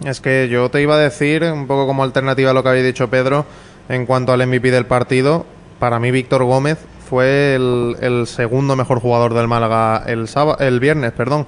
Es 0.03 0.21
que 0.21 0.47
yo 0.47 0.69
te 0.69 0.83
iba 0.83 0.93
a 0.93 0.99
decir, 0.99 1.41
un 1.41 1.65
poco 1.65 1.87
como 1.87 2.03
alternativa 2.03 2.51
a 2.51 2.53
lo 2.53 2.61
que 2.61 2.69
había 2.69 2.83
dicho 2.83 3.09
Pedro, 3.09 3.47
en 3.89 4.05
cuanto 4.05 4.31
al 4.31 4.45
MVP 4.45 4.69
del 4.69 4.85
partido, 4.85 5.43
para 5.79 5.97
mí 5.97 6.11
Víctor 6.11 6.43
Gómez 6.43 6.77
fue 7.09 7.55
el, 7.55 7.95
el 7.99 8.27
segundo 8.27 8.75
mejor 8.75 8.99
jugador 8.99 9.33
del 9.33 9.47
Málaga 9.47 10.03
el, 10.05 10.27
sábado, 10.27 10.59
el 10.59 10.79
viernes, 10.79 11.13
perdón. 11.13 11.47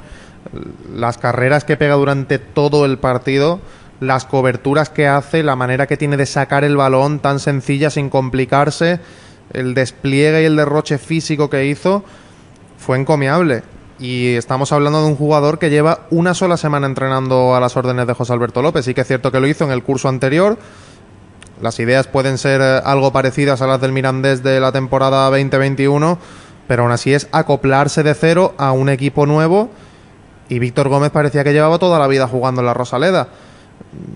Las 0.93 1.17
carreras 1.17 1.63
que 1.63 1.77
pega 1.77 1.95
durante 1.95 2.39
todo 2.39 2.85
el 2.85 2.97
partido, 2.97 3.59
las 3.99 4.25
coberturas 4.25 4.89
que 4.89 5.07
hace, 5.07 5.43
la 5.43 5.55
manera 5.55 5.87
que 5.87 5.97
tiene 5.97 6.17
de 6.17 6.25
sacar 6.25 6.63
el 6.63 6.77
balón 6.77 7.19
tan 7.19 7.39
sencilla 7.39 7.89
sin 7.89 8.09
complicarse, 8.09 8.99
el 9.53 9.73
despliegue 9.73 10.43
y 10.43 10.45
el 10.45 10.55
derroche 10.55 10.97
físico 10.97 11.49
que 11.49 11.65
hizo, 11.65 12.03
fue 12.77 12.97
encomiable. 12.97 13.63
Y 13.99 14.35
estamos 14.35 14.71
hablando 14.71 15.01
de 15.01 15.07
un 15.07 15.15
jugador 15.15 15.57
que 15.57 15.71
lleva 15.71 16.01
una 16.11 16.35
sola 16.35 16.57
semana 16.57 16.85
entrenando 16.85 17.55
a 17.55 17.59
las 17.59 17.75
órdenes 17.75 18.05
de 18.05 18.13
José 18.13 18.33
Alberto 18.33 18.61
López. 18.61 18.85
Sí 18.85 18.93
que 18.93 19.01
es 19.01 19.07
cierto 19.07 19.31
que 19.31 19.39
lo 19.39 19.47
hizo 19.47 19.65
en 19.65 19.71
el 19.71 19.83
curso 19.83 20.07
anterior. 20.07 20.57
Las 21.61 21.79
ideas 21.79 22.07
pueden 22.07 22.37
ser 22.37 22.61
eh, 22.61 22.81
algo 22.85 23.11
parecidas 23.11 23.63
a 23.63 23.67
las 23.67 23.81
del 23.81 23.91
Mirandés 23.91 24.43
de 24.43 24.59
la 24.59 24.71
temporada 24.71 25.25
2021, 25.31 26.19
pero 26.67 26.83
aún 26.83 26.91
así 26.91 27.13
es 27.13 27.27
acoplarse 27.31 28.03
de 28.03 28.13
cero 28.13 28.53
a 28.59 28.71
un 28.71 28.89
equipo 28.89 29.25
nuevo. 29.25 29.71
Y 30.49 30.59
Víctor 30.59 30.89
Gómez 30.89 31.11
parecía 31.11 31.43
que 31.43 31.53
llevaba 31.53 31.77
toda 31.77 31.99
la 31.99 32.07
vida 32.07 32.27
jugando 32.27 32.61
en 32.61 32.67
la 32.67 32.73
Rosaleda. 32.73 33.27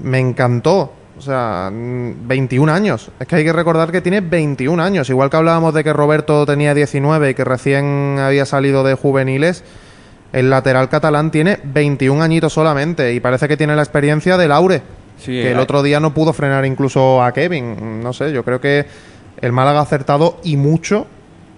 Me 0.01 0.19
encantó. 0.19 0.93
O 1.17 1.21
sea, 1.21 1.69
mm, 1.71 2.27
21 2.27 2.71
años. 2.71 3.11
Es 3.19 3.27
que 3.27 3.35
hay 3.35 3.43
que 3.43 3.53
recordar 3.53 3.91
que 3.91 4.01
tiene 4.01 4.21
21 4.21 4.81
años. 4.81 5.09
Igual 5.09 5.29
que 5.29 5.37
hablábamos 5.37 5.73
de 5.73 5.83
que 5.83 5.93
Roberto 5.93 6.45
tenía 6.45 6.73
19 6.73 7.31
y 7.31 7.33
que 7.33 7.43
recién 7.43 8.17
había 8.19 8.45
salido 8.45 8.83
de 8.83 8.95
juveniles, 8.95 9.63
el 10.33 10.49
lateral 10.49 10.89
catalán 10.89 11.29
tiene 11.29 11.59
21 11.63 12.23
añitos 12.23 12.53
solamente 12.53 13.13
y 13.13 13.19
parece 13.19 13.47
que 13.47 13.57
tiene 13.57 13.75
la 13.75 13.83
experiencia 13.83 14.37
de 14.37 14.47
Laure. 14.47 14.81
Sí, 15.17 15.33
que 15.33 15.51
el 15.51 15.59
otro 15.59 15.83
día 15.83 15.99
no 15.99 16.13
pudo 16.13 16.33
frenar 16.33 16.65
incluso 16.65 17.21
a 17.21 17.31
Kevin. 17.33 18.01
No 18.01 18.13
sé, 18.13 18.31
yo 18.31 18.43
creo 18.43 18.59
que 18.59 18.87
el 19.41 19.51
Málaga 19.51 19.79
ha 19.79 19.83
acertado 19.83 20.39
y 20.43 20.57
mucho 20.57 21.05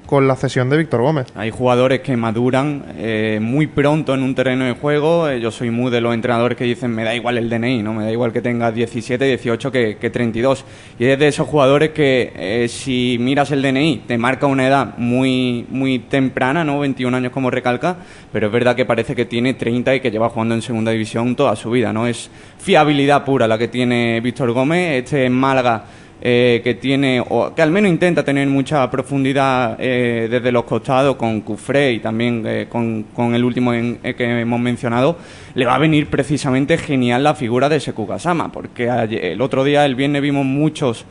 con 0.05 0.27
la 0.27 0.36
cesión 0.36 0.69
de 0.69 0.77
Víctor 0.77 1.01
Gómez. 1.01 1.27
Hay 1.36 1.50
jugadores 1.50 2.01
que 2.01 2.15
maduran 2.17 2.86
eh, 2.98 3.39
muy 3.41 3.67
pronto 3.67 4.13
en 4.13 4.24
un 4.24 4.36
terreno 4.36 4.65
de 4.65 4.74
juego. 4.74 5.29
Eh, 5.29 5.39
yo 5.39 5.51
soy 5.51 5.69
muy 5.69 5.91
de 5.91 6.01
los 6.01 6.13
entrenadores 6.13 6.57
que 6.57 6.65
dicen 6.65 6.91
me 6.91 7.03
da 7.03 7.15
igual 7.15 7.38
el 7.38 7.50
DNI, 7.50 7.83
no 7.83 7.93
me 7.93 8.03
da 8.03 8.12
igual 8.12 8.31
que 8.31 8.41
tenga 8.41 8.72
17, 8.72 9.24
18 9.25 9.72
que, 9.72 9.98
que 9.98 10.10
32. 10.10 10.65
Y 11.00 11.05
es 11.05 11.19
de 11.19 11.27
esos 11.27 11.48
jugadores 11.48 11.91
que 11.91 12.31
eh, 12.36 12.67
si 12.67 13.17
miras 13.19 13.51
el 13.51 13.62
DNI 13.62 14.03
te 14.07 14.17
marca 14.17 14.48
una 14.48 14.67
edad 14.67 14.98
muy 14.98 15.65
muy 15.69 16.00
temprana, 16.00 16.63
no 16.63 16.79
21 16.79 17.15
años 17.17 17.31
como 17.31 17.50
recalca, 17.50 17.98
pero 18.31 18.48
es 18.48 18.53
verdad 18.53 18.75
que 18.75 18.86
parece 18.86 19.15
que 19.15 19.25
tiene 19.25 19.53
30 19.53 19.95
y 19.95 20.00
que 20.00 20.12
lleva 20.12 20.29
jugando 20.29 20.55
en 20.55 20.62
segunda 20.62 20.91
división 20.91 21.36
toda 21.36 21.55
su 21.55 21.72
vida, 21.72 21.93
no 21.93 22.07
es 22.07 22.29
fiabilidad 22.60 23.25
pura 23.25 23.48
la 23.48 23.57
que 23.57 23.67
tiene 23.67 24.22
Víctor 24.22 24.51
Gómez. 24.51 25.03
Este 25.03 25.25
en 25.25 25.33
Málaga 25.33 25.86
eh, 26.22 26.62
que 26.63 26.75
tiene, 26.75 27.20
o 27.27 27.53
que 27.53 27.62
al 27.62 27.72
menos 27.72 27.91
intenta 27.91 28.24
tener 28.24 28.48
mucha 28.48 28.89
profundidad 28.89 29.75
eh, 29.79 30.27
desde 30.32 30.51
los 30.51 30.63
costados 30.63 31.15
con 31.17 31.41
Cufré 31.41 31.91
y 31.93 32.00
también 32.00 32.43
eh, 32.46 32.67
con, 32.70 33.03
con 33.13 33.36
el 33.36 33.43
último 33.43 33.74
en- 33.74 34.00
eh, 34.03 34.13
que 34.13 34.24
hemos 34.41 34.60
mencionado, 34.60 35.17
le 35.55 35.65
va 35.65 35.75
a 35.75 35.79
venir 35.79 36.08
precisamente 36.08 36.77
genial 36.77 37.24
la 37.24 37.36
figura 37.36 37.67
de 37.67 37.79
Seku 37.79 38.08
Kasama, 38.08 38.51
porque 38.51 38.89
ayer- 38.89 39.25
el 39.25 39.41
otro 39.41 39.63
día, 39.63 39.86
el 39.86 39.96
viernes, 39.96 40.22
vimos 40.22 40.46
muchos, 40.46 41.05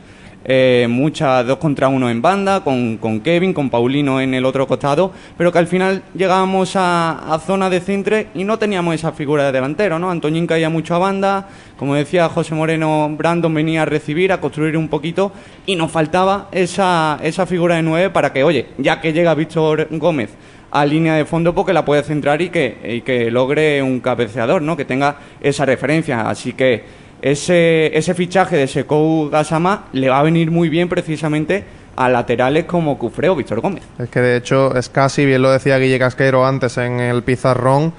eh, 0.45 0.87
muchas 0.89 1.45
dos 1.45 1.57
contra 1.57 1.87
uno 1.87 2.09
en 2.09 2.21
banda, 2.21 2.63
con, 2.63 2.97
con 2.97 3.21
Kevin, 3.21 3.53
con 3.53 3.69
Paulino 3.69 4.21
en 4.21 4.33
el 4.33 4.45
otro 4.45 4.67
costado, 4.67 5.11
pero 5.37 5.51
que 5.51 5.59
al 5.59 5.67
final 5.67 6.03
llegábamos 6.13 6.75
a, 6.75 7.33
a 7.33 7.39
zona 7.39 7.69
de 7.69 7.79
centre 7.79 8.27
y 8.33 8.43
no 8.43 8.59
teníamos 8.59 8.95
esa 8.95 9.11
figura 9.11 9.45
de 9.45 9.51
delantero, 9.51 9.99
¿no? 9.99 10.11
Antoñín 10.11 10.47
caía 10.47 10.69
mucho 10.69 10.95
a 10.95 10.99
banda, 10.99 11.47
como 11.77 11.95
decía 11.95 12.29
José 12.29 12.55
Moreno, 12.55 13.09
Brandon 13.17 13.53
venía 13.53 13.83
a 13.83 13.85
recibir, 13.85 14.31
a 14.31 14.41
construir 14.41 14.77
un 14.77 14.87
poquito, 14.87 15.31
y 15.65 15.75
nos 15.75 15.91
faltaba 15.91 16.49
esa, 16.51 17.19
esa 17.23 17.45
figura 17.45 17.75
de 17.75 17.83
nueve 17.83 18.09
para 18.09 18.33
que, 18.33 18.43
oye, 18.43 18.67
ya 18.77 19.01
que 19.01 19.13
llega 19.13 19.33
Víctor 19.33 19.87
Gómez 19.91 20.29
a 20.71 20.87
línea 20.87 21.13
de 21.13 21.25
fondo, 21.25 21.53
porque 21.53 21.71
la 21.71 21.85
puede 21.85 22.01
centrar 22.01 22.41
y 22.41 22.49
que, 22.49 22.77
y 22.83 23.01
que 23.01 23.29
logre 23.29 23.83
un 23.83 23.99
cabeceador, 23.99 24.63
¿no? 24.63 24.75
Que 24.75 24.85
tenga 24.85 25.17
esa 25.39 25.65
referencia. 25.65 26.27
Así 26.27 26.53
que 26.53 27.02
ese, 27.23 27.97
ese 27.97 28.13
fichaje 28.13 28.57
de 28.57 28.67
Sekou 28.67 29.29
Gasama 29.29 29.85
le 29.93 30.09
va 30.09 30.19
a 30.19 30.23
venir 30.23 30.51
muy 30.51 30.67
bien 30.67 30.89
precisamente 30.89 31.63
a 31.95 32.09
laterales 32.09 32.65
como 32.65 32.97
Cufré 32.97 33.29
o 33.29 33.35
Víctor 33.35 33.61
Gómez. 33.61 33.83
Es 33.97 34.09
que 34.09 34.19
de 34.19 34.35
hecho 34.35 34.75
es 34.75 34.89
casi, 34.89 35.25
bien 35.25 35.41
lo 35.41 35.49
decía 35.49 35.77
Guille 35.77 35.97
Casquero 35.97 36.45
antes 36.45 36.77
en 36.77 36.99
el 36.99 37.23
pizarrón, 37.23 37.93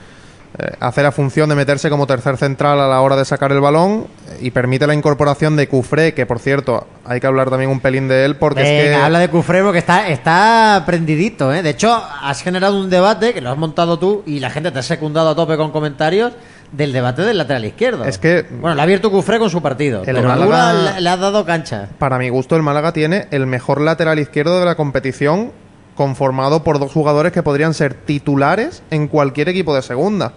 eh, 0.59 0.73
hace 0.79 1.03
la 1.03 1.11
función 1.11 1.49
de 1.49 1.55
meterse 1.55 1.89
como 1.89 2.07
tercer 2.07 2.37
central 2.37 2.79
a 2.79 2.87
la 2.87 3.01
hora 3.01 3.17
de 3.17 3.25
sacar 3.25 3.51
el 3.51 3.61
balón 3.61 4.09
y 4.43 4.51
permite 4.51 4.87
la 4.87 4.93
incorporación 4.93 5.57
de 5.57 5.69
Cufré, 5.69 6.13
que 6.13 6.27
por 6.27 6.39
cierto 6.39 6.87
hay 7.07 7.19
que 7.19 7.27
hablar 7.27 7.49
también 7.49 7.71
un 7.71 7.81
pelín 7.81 8.09
de 8.09 8.27
él 8.27 8.37
porque 8.37 8.61
es 8.61 8.89
que... 8.89 8.95
habla 8.95 9.21
de 9.21 9.31
Cufré 9.31 9.63
porque 9.63 9.79
está, 9.79 10.09
está 10.09 10.83
prendidito, 10.85 11.51
¿eh? 11.51 11.63
De 11.63 11.71
hecho, 11.71 11.91
has 12.23 12.43
generado 12.43 12.79
un 12.79 12.91
debate 12.91 13.33
que 13.33 13.41
lo 13.41 13.51
has 13.51 13.57
montado 13.57 13.99
tú 13.99 14.23
y 14.27 14.39
la 14.41 14.51
gente 14.51 14.71
te 14.71 14.81
ha 14.81 14.83
secundado 14.83 15.31
a 15.31 15.35
tope 15.35 15.57
con 15.57 15.71
comentarios 15.71 16.35
del 16.77 16.93
debate 16.93 17.23
del 17.23 17.39
lateral 17.39 17.65
izquierdo. 17.65 18.05
Es 18.05 18.19
que- 18.19 18.45
Bueno, 18.61 18.75
le 18.75 18.81
ha 18.81 18.85
abierto 18.85 19.11
Cufré 19.11 19.39
con 19.39 19.49
su 19.51 19.63
partido. 19.63 20.01
El 20.05 20.17
pero 20.17 20.29
Málaga- 20.29 20.73
la- 20.73 21.01
le 21.01 21.09
has 21.09 21.21
dado 21.21 21.45
cancha. 21.45 21.89
Para 21.99 22.19
mi 22.19 22.29
gusto, 22.31 22.57
el 22.57 22.63
Málaga 22.63 22.93
tiene 22.93 23.29
el 23.31 23.47
mejor 23.47 23.81
lateral 23.81 24.19
izquierdo 24.19 24.59
de 24.59 24.67
la 24.67 24.75
competición, 24.75 25.53
conformado 25.95 26.65
por 26.65 26.79
dos 26.81 26.93
jugadores 26.93 27.33
que 27.33 27.43
podrían 27.45 27.75
ser 27.75 27.95
titulares 27.95 28.83
en 28.91 29.07
cualquier 29.09 29.49
equipo 29.49 29.75
de 29.75 29.83
segunda. 29.83 30.33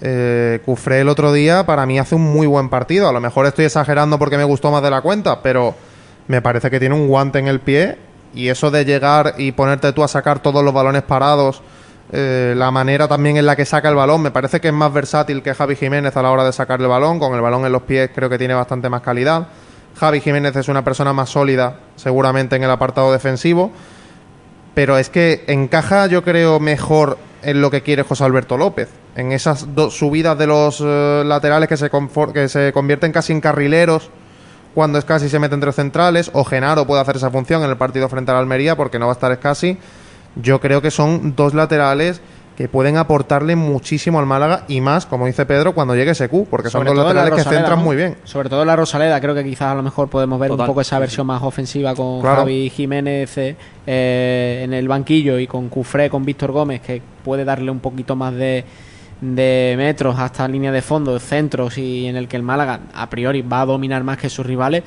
Eh, 0.00 0.60
Cufré 0.64 1.00
el 1.00 1.08
otro 1.08 1.32
día, 1.32 1.64
para 1.66 1.84
mí, 1.86 1.98
hace 1.98 2.14
un 2.14 2.22
muy 2.22 2.46
buen 2.46 2.68
partido. 2.68 3.08
A 3.08 3.12
lo 3.12 3.20
mejor 3.20 3.46
estoy 3.46 3.64
exagerando 3.64 4.18
porque 4.18 4.36
me 4.36 4.44
gustó 4.44 4.70
más 4.70 4.82
de 4.82 4.90
la 4.90 5.00
cuenta, 5.00 5.42
pero 5.42 5.74
me 6.28 6.40
parece 6.42 6.70
que 6.70 6.78
tiene 6.78 6.94
un 6.94 7.08
guante 7.08 7.38
en 7.38 7.48
el 7.48 7.60
pie. 7.60 7.96
Y 8.34 8.48
eso 8.48 8.70
de 8.70 8.84
llegar 8.84 9.34
y 9.38 9.52
ponerte 9.52 9.92
tú 9.94 10.04
a 10.04 10.08
sacar 10.08 10.40
todos 10.40 10.62
los 10.62 10.72
balones 10.74 11.02
parados, 11.02 11.62
eh, 12.10 12.54
la 12.56 12.70
manera 12.70 13.06
también 13.06 13.36
en 13.36 13.44
la 13.44 13.54
que 13.54 13.64
saca 13.64 13.88
el 13.88 13.94
balón, 13.94 14.22
me 14.22 14.30
parece 14.30 14.60
que 14.60 14.68
es 14.68 14.74
más 14.74 14.92
versátil 14.92 15.42
que 15.42 15.54
Javi 15.54 15.76
Jiménez 15.76 16.16
a 16.16 16.22
la 16.22 16.30
hora 16.30 16.44
de 16.44 16.52
sacar 16.52 16.80
el 16.80 16.86
balón. 16.86 17.18
Con 17.18 17.34
el 17.34 17.40
balón 17.40 17.66
en 17.66 17.72
los 17.72 17.82
pies 17.82 18.10
creo 18.14 18.28
que 18.30 18.38
tiene 18.38 18.54
bastante 18.54 18.88
más 18.88 19.02
calidad. 19.02 19.48
Javi 19.98 20.20
Jiménez 20.20 20.54
es 20.56 20.68
una 20.68 20.84
persona 20.84 21.12
más 21.12 21.30
sólida, 21.30 21.80
seguramente 21.96 22.56
en 22.56 22.62
el 22.62 22.70
apartado 22.70 23.12
defensivo. 23.12 23.72
Pero 24.74 24.96
es 24.96 25.10
que 25.10 25.44
encaja, 25.48 26.06
yo 26.06 26.22
creo, 26.22 26.60
mejor 26.60 27.18
en 27.42 27.60
lo 27.60 27.70
que 27.70 27.82
quiere 27.82 28.04
José 28.04 28.24
Alberto 28.24 28.56
López. 28.56 28.88
En 29.16 29.32
esas 29.32 29.74
dos 29.74 29.96
subidas 29.96 30.38
de 30.38 30.46
los 30.46 30.80
eh, 30.80 31.22
laterales 31.26 31.68
que 31.68 31.76
se, 31.76 31.90
que 32.32 32.48
se 32.48 32.72
convierten 32.72 33.10
casi 33.10 33.32
en 33.32 33.40
carrileros 33.40 34.10
cuando 34.74 34.98
Escasi 34.98 35.28
se 35.28 35.40
mete 35.40 35.56
entre 35.56 35.72
centrales. 35.72 36.30
O 36.32 36.44
Genaro 36.44 36.86
puede 36.86 37.02
hacer 37.02 37.16
esa 37.16 37.30
función 37.30 37.64
en 37.64 37.70
el 37.70 37.76
partido 37.76 38.08
frente 38.08 38.30
al 38.30 38.38
Almería 38.38 38.76
porque 38.76 38.98
no 38.98 39.06
va 39.06 39.12
a 39.12 39.14
estar 39.14 39.32
Escasi. 39.32 39.78
Yo 40.40 40.60
creo 40.60 40.80
que 40.80 40.90
son 40.90 41.34
dos 41.36 41.54
laterales 41.54 42.20
que 42.56 42.68
pueden 42.68 42.96
aportarle 42.96 43.54
muchísimo 43.54 44.18
al 44.18 44.26
Málaga 44.26 44.64
y 44.66 44.80
más, 44.80 45.06
como 45.06 45.26
dice 45.26 45.46
Pedro, 45.46 45.74
cuando 45.74 45.94
llegue 45.94 46.12
SQ, 46.12 46.48
porque 46.50 46.70
son 46.70 46.80
Sobre 46.80 46.90
dos 46.90 46.98
en 47.10 47.14
la 47.16 47.22
laterales 47.22 47.44
que 47.44 47.50
centran 47.50 47.78
¿no? 47.78 47.84
muy 47.84 47.94
bien. 47.94 48.16
Sobre 48.24 48.48
todo 48.48 48.64
la 48.64 48.74
Rosaleda, 48.74 49.20
creo 49.20 49.32
que 49.32 49.44
quizás 49.44 49.70
a 49.70 49.74
lo 49.76 49.82
mejor 49.84 50.08
podemos 50.08 50.40
ver 50.40 50.50
Total. 50.50 50.64
un 50.64 50.66
poco 50.66 50.80
esa 50.80 50.98
versión 50.98 51.28
más 51.28 51.40
ofensiva 51.42 51.94
con 51.94 52.20
Claro. 52.20 52.38
Javi 52.38 52.68
Jiménez 52.70 53.38
eh, 53.38 53.56
eh, 53.86 54.62
en 54.64 54.74
el 54.74 54.88
banquillo 54.88 55.38
y 55.38 55.46
con 55.46 55.68
Cufré, 55.68 56.10
con 56.10 56.24
Víctor 56.24 56.50
Gómez, 56.50 56.80
que 56.80 57.00
puede 57.24 57.44
darle 57.44 57.70
un 57.70 57.78
poquito 57.78 58.16
más 58.16 58.34
de, 58.34 58.64
de 59.20 59.74
metros 59.76 60.18
hasta 60.18 60.48
línea 60.48 60.72
de 60.72 60.82
fondo, 60.82 61.16
centros 61.20 61.78
y 61.78 62.06
en 62.06 62.16
el 62.16 62.26
que 62.26 62.36
el 62.36 62.42
Málaga 62.42 62.80
a 62.92 63.08
priori 63.08 63.42
va 63.42 63.60
a 63.60 63.66
dominar 63.66 64.02
más 64.02 64.18
que 64.18 64.28
sus 64.28 64.44
rivales. 64.44 64.82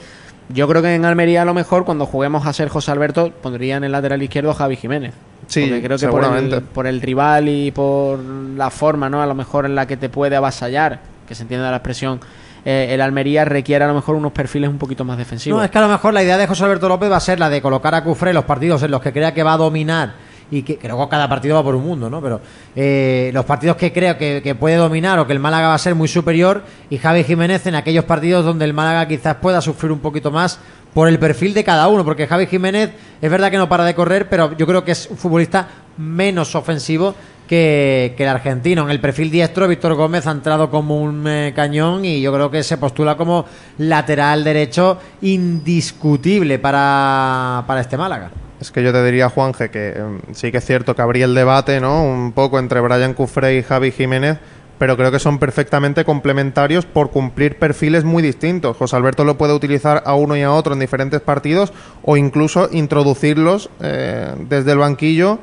Yo 0.49 0.67
creo 0.67 0.81
que 0.81 0.93
en 0.93 1.05
Almería 1.05 1.43
a 1.43 1.45
lo 1.45 1.53
mejor 1.53 1.85
cuando 1.85 2.05
juguemos 2.05 2.45
a 2.45 2.51
ser 2.51 2.67
José 2.67 2.91
Alberto 2.91 3.31
pondría 3.41 3.77
en 3.77 3.85
el 3.85 3.93
lateral 3.93 4.21
izquierdo 4.21 4.51
a 4.51 4.55
Javi 4.55 4.75
Jiménez. 4.75 5.13
Sí, 5.51 5.67
Porque 5.67 5.83
creo 5.83 5.97
que 5.97 6.07
por 6.07 6.23
el, 6.23 6.61
por 6.61 6.87
el 6.87 7.01
rival 7.01 7.49
y 7.49 7.71
por 7.71 8.19
la 8.19 8.69
forma, 8.69 9.09
¿no? 9.09 9.21
A 9.21 9.25
lo 9.25 9.35
mejor 9.35 9.65
en 9.65 9.75
la 9.75 9.85
que 9.85 9.97
te 9.97 10.07
puede 10.07 10.37
avasallar, 10.37 11.01
que 11.27 11.35
se 11.35 11.41
entiende 11.41 11.69
la 11.69 11.75
expresión, 11.75 12.21
eh, 12.63 12.87
el 12.91 13.01
Almería 13.01 13.43
requiere 13.43 13.83
a 13.83 13.87
lo 13.89 13.93
mejor 13.93 14.15
unos 14.15 14.31
perfiles 14.31 14.69
un 14.69 14.77
poquito 14.77 15.03
más 15.03 15.17
defensivos. 15.17 15.59
No, 15.59 15.65
es 15.65 15.69
que 15.69 15.77
a 15.77 15.81
lo 15.81 15.89
mejor 15.89 16.13
la 16.13 16.23
idea 16.23 16.37
de 16.37 16.47
José 16.47 16.63
Alberto 16.63 16.87
López 16.87 17.11
va 17.11 17.17
a 17.17 17.21
ser 17.21 17.37
la 17.37 17.49
de 17.49 17.61
colocar 17.61 17.93
a 17.93 18.01
Cufré 18.01 18.29
en 18.29 18.35
los 18.35 18.45
partidos 18.45 18.81
en 18.83 18.91
los 18.91 19.01
que 19.01 19.11
crea 19.11 19.33
que 19.33 19.43
va 19.43 19.53
a 19.53 19.57
dominar 19.57 20.13
y 20.51 20.63
que, 20.63 20.77
que 20.77 20.87
luego 20.87 21.09
cada 21.09 21.27
partido 21.27 21.55
va 21.55 21.63
por 21.63 21.75
un 21.75 21.83
mundo, 21.83 22.09
¿no? 22.09 22.21
Pero 22.21 22.39
eh, 22.73 23.31
los 23.33 23.43
partidos 23.43 23.75
que 23.75 23.91
creo 23.91 24.17
que, 24.17 24.41
que 24.41 24.55
puede 24.55 24.77
dominar 24.77 25.19
o 25.19 25.27
que 25.27 25.33
el 25.33 25.39
Málaga 25.39 25.67
va 25.67 25.73
a 25.73 25.79
ser 25.79 25.95
muy 25.95 26.07
superior 26.07 26.63
y 26.89 26.97
Javi 26.97 27.25
Jiménez 27.25 27.65
en 27.67 27.75
aquellos 27.75 28.05
partidos 28.05 28.45
donde 28.45 28.63
el 28.63 28.73
Málaga 28.73 29.05
quizás 29.07 29.35
pueda 29.35 29.59
sufrir 29.61 29.91
un 29.91 29.99
poquito 29.99 30.31
más 30.31 30.59
por 30.93 31.07
el 31.07 31.19
perfil 31.19 31.53
de 31.53 31.63
cada 31.63 31.87
uno, 31.87 32.03
porque 32.03 32.27
Javi 32.27 32.47
Jiménez 32.47 32.91
es 33.21 33.29
verdad 33.29 33.51
que 33.51 33.57
no 33.57 33.69
para 33.69 33.86
de 33.86 33.93
correr, 33.93 34.27
pero 34.29 34.55
yo 34.57 34.65
creo 34.65 34.84
que 34.84 34.91
es 34.91 35.07
un 35.10 35.17
futbolista 35.17 35.67
menos 35.97 36.55
ofensivo 36.55 37.13
que, 37.47 38.15
el 38.17 38.27
argentino. 38.27 38.84
En 38.84 38.89
el 38.89 39.01
perfil 39.01 39.29
diestro, 39.29 39.67
Víctor 39.67 39.95
Gómez 39.95 40.25
ha 40.25 40.31
entrado 40.31 40.69
como 40.69 41.01
un 41.01 41.27
eh, 41.27 41.51
cañón 41.53 42.05
y 42.05 42.21
yo 42.21 42.34
creo 42.34 42.49
que 42.49 42.63
se 42.63 42.77
postula 42.77 43.17
como 43.17 43.45
lateral 43.77 44.43
derecho 44.43 44.97
indiscutible 45.21 46.60
para, 46.60 47.65
para 47.67 47.81
este 47.81 47.97
Málaga. 47.97 48.31
Es 48.62 48.71
que 48.71 48.81
yo 48.81 48.93
te 48.93 49.03
diría, 49.03 49.27
Juanje, 49.27 49.69
que 49.69 49.89
eh, 49.89 50.03
sí 50.31 50.51
que 50.51 50.60
es 50.60 50.65
cierto 50.65 50.95
que 50.95 51.01
habría 51.01 51.25
el 51.25 51.36
debate, 51.36 51.81
¿no? 51.81 52.03
Un 52.03 52.31
poco 52.31 52.57
entre 52.57 52.79
Brian 52.79 53.13
Cufré 53.13 53.57
y 53.57 53.63
Javi 53.63 53.91
Jiménez, 53.91 54.38
pero 54.82 54.98
creo 54.98 55.12
que 55.12 55.20
son 55.20 55.38
perfectamente 55.38 56.04
complementarios 56.04 56.88
por 56.88 57.12
cumplir 57.12 57.60
perfiles 57.60 58.04
muy 58.04 58.24
distintos. 58.24 58.76
José 58.78 58.96
Alberto 58.96 59.24
lo 59.24 59.38
puede 59.38 59.54
utilizar 59.54 60.02
a 60.08 60.15
uno 60.15 60.36
y 60.36 60.41
a 60.41 60.52
otro 60.52 60.74
en 60.74 60.80
diferentes 60.80 61.22
partidos 61.22 61.72
o 62.02 62.17
incluso 62.17 62.67
introducirlos 62.72 63.70
eh, 63.80 64.34
desde 64.50 64.72
el 64.72 64.80
banquillo 64.80 65.38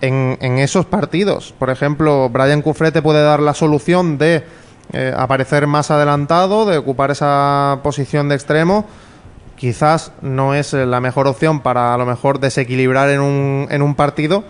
en, 0.00 0.38
esos 0.58 0.86
partidos. 0.86 1.52
Por 1.58 1.68
ejemplo, 1.68 2.30
Brian 2.30 2.62
Cufré 2.62 2.92
te 2.92 3.02
puede 3.02 3.22
dar 3.22 3.40
la 3.40 3.52
solución 3.52 4.16
de 4.16 4.42
eh, 4.94 5.12
aparecer 5.14 5.66
más 5.66 5.90
adelantado, 5.90 6.64
de 6.64 6.78
ocupar 6.78 7.10
esa 7.10 7.80
posición 7.82 8.30
de 8.30 8.36
extremo. 8.36 8.86
Quizás 9.56 10.12
no 10.22 10.54
es 10.54 10.72
eh, 10.72 10.86
la 10.86 11.02
mejor 11.02 11.26
opción 11.26 11.60
para 11.60 11.92
a 11.92 11.98
lo 11.98 12.06
mejor 12.06 12.40
desequilibrar 12.40 13.10
en 13.10 13.20
un, 13.20 13.68
en 13.70 13.82
un 13.82 13.94
partido, 13.94 14.44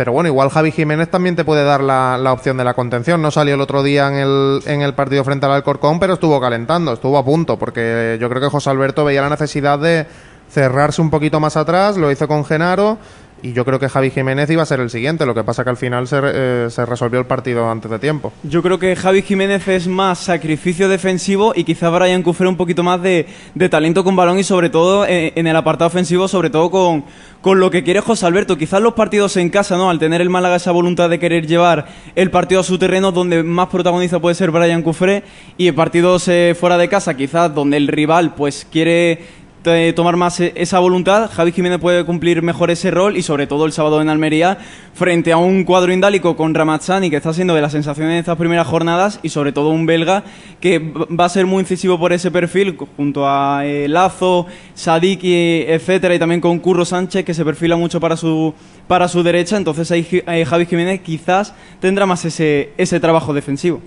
pero 0.00 0.12
bueno, 0.12 0.28
igual 0.28 0.48
Javi 0.48 0.72
Jiménez 0.72 1.10
también 1.10 1.36
te 1.36 1.44
puede 1.44 1.62
dar 1.62 1.82
la, 1.82 2.16
la 2.16 2.32
opción 2.32 2.56
de 2.56 2.64
la 2.64 2.72
contención. 2.72 3.20
No 3.20 3.30
salió 3.30 3.56
el 3.56 3.60
otro 3.60 3.82
día 3.82 4.08
en 4.08 4.14
el, 4.14 4.62
en 4.64 4.80
el 4.80 4.94
partido 4.94 5.22
frente 5.24 5.44
al 5.44 5.52
Alcorcón, 5.52 6.00
pero 6.00 6.14
estuvo 6.14 6.40
calentando, 6.40 6.94
estuvo 6.94 7.18
a 7.18 7.22
punto, 7.22 7.58
porque 7.58 8.16
yo 8.18 8.30
creo 8.30 8.40
que 8.40 8.48
José 8.48 8.70
Alberto 8.70 9.04
veía 9.04 9.20
la 9.20 9.28
necesidad 9.28 9.78
de 9.78 10.06
cerrarse 10.48 11.02
un 11.02 11.10
poquito 11.10 11.38
más 11.38 11.58
atrás, 11.58 11.98
lo 11.98 12.10
hizo 12.10 12.26
con 12.26 12.46
Genaro 12.46 12.96
y 13.42 13.52
yo 13.52 13.64
creo 13.64 13.78
que 13.78 13.88
Javi 13.88 14.10
Jiménez 14.10 14.50
iba 14.50 14.62
a 14.62 14.66
ser 14.66 14.80
el 14.80 14.90
siguiente, 14.90 15.26
lo 15.26 15.34
que 15.34 15.44
pasa 15.44 15.64
que 15.64 15.70
al 15.70 15.76
final 15.76 16.06
se, 16.06 16.20
eh, 16.22 16.66
se 16.70 16.86
resolvió 16.86 17.18
el 17.18 17.26
partido 17.26 17.70
antes 17.70 17.90
de 17.90 17.98
tiempo. 17.98 18.32
Yo 18.42 18.62
creo 18.62 18.78
que 18.78 18.96
Javi 18.96 19.22
Jiménez 19.22 19.66
es 19.68 19.86
más 19.86 20.18
sacrificio 20.18 20.88
defensivo 20.88 21.52
y 21.54 21.64
quizá 21.64 21.90
Brian 21.90 22.22
Cufré 22.22 22.48
un 22.48 22.56
poquito 22.56 22.82
más 22.82 23.02
de, 23.02 23.26
de 23.54 23.68
talento 23.68 24.04
con 24.04 24.16
balón 24.16 24.38
y 24.38 24.44
sobre 24.44 24.70
todo 24.70 25.06
en, 25.06 25.32
en 25.34 25.46
el 25.46 25.56
apartado 25.56 25.88
ofensivo, 25.88 26.28
sobre 26.28 26.50
todo 26.50 26.70
con, 26.70 27.04
con 27.40 27.60
lo 27.60 27.70
que 27.70 27.82
quiere 27.82 28.00
José 28.00 28.26
Alberto. 28.26 28.56
Quizás 28.56 28.80
los 28.80 28.94
partidos 28.94 29.36
en 29.36 29.50
casa, 29.50 29.76
¿no? 29.76 29.90
Al 29.90 29.98
tener 29.98 30.20
el 30.20 30.30
Málaga 30.30 30.56
esa 30.56 30.72
voluntad 30.72 31.08
de 31.08 31.18
querer 31.18 31.46
llevar 31.46 31.86
el 32.14 32.30
partido 32.30 32.60
a 32.60 32.64
su 32.64 32.78
terreno, 32.78 33.12
donde 33.12 33.42
más 33.42 33.68
protagonista 33.68 34.18
puede 34.18 34.34
ser 34.34 34.50
Brian 34.50 34.82
Cufré 34.82 35.22
y 35.56 35.68
en 35.68 35.74
partidos 35.74 36.28
eh, 36.28 36.54
fuera 36.58 36.78
de 36.78 36.88
casa, 36.88 37.14
quizás 37.14 37.54
donde 37.54 37.76
el 37.76 37.88
rival 37.88 38.34
pues 38.34 38.66
quiere 38.70 39.39
tomar 39.94 40.16
más 40.16 40.40
e- 40.40 40.52
esa 40.56 40.78
voluntad, 40.78 41.30
Javi 41.30 41.52
Jiménez 41.52 41.78
puede 41.78 42.04
cumplir 42.04 42.42
mejor 42.42 42.70
ese 42.70 42.90
rol 42.90 43.16
y 43.16 43.22
sobre 43.22 43.46
todo 43.46 43.66
el 43.66 43.72
sábado 43.72 44.00
en 44.00 44.08
Almería 44.08 44.58
frente 44.94 45.32
a 45.32 45.36
un 45.36 45.64
cuadro 45.64 45.92
indálico 45.92 46.36
con 46.36 46.54
Ramazzani 46.54 47.10
que 47.10 47.16
está 47.16 47.32
siendo 47.32 47.54
de 47.54 47.60
las 47.60 47.72
sensaciones 47.72 48.14
de 48.14 48.18
estas 48.20 48.38
primeras 48.38 48.66
jornadas 48.66 49.20
y 49.22 49.28
sobre 49.28 49.52
todo 49.52 49.68
un 49.70 49.86
belga 49.86 50.24
que 50.60 50.78
va 50.78 51.26
a 51.26 51.28
ser 51.28 51.46
muy 51.46 51.60
incisivo 51.60 51.98
por 51.98 52.12
ese 52.12 52.30
perfil 52.30 52.76
junto 52.96 53.28
a 53.28 53.66
eh, 53.66 53.86
Lazo, 53.88 54.46
Sadik 54.74 55.24
y 55.24 55.64
etcétera 55.68 56.14
y 56.14 56.18
también 56.18 56.40
con 56.40 56.58
Curro 56.58 56.84
Sánchez 56.84 57.24
que 57.24 57.34
se 57.34 57.44
perfila 57.44 57.76
mucho 57.76 58.00
para 58.00 58.16
su 58.16 58.54
para 58.88 59.08
su 59.08 59.22
derecha, 59.22 59.56
entonces 59.56 59.90
ahí 59.90 60.06
eh, 60.10 60.44
Javi 60.44 60.66
Jiménez 60.66 61.00
quizás 61.02 61.54
tendrá 61.80 62.06
más 62.06 62.24
ese 62.24 62.72
ese 62.76 62.98
trabajo 62.98 63.34
defensivo. 63.34 63.80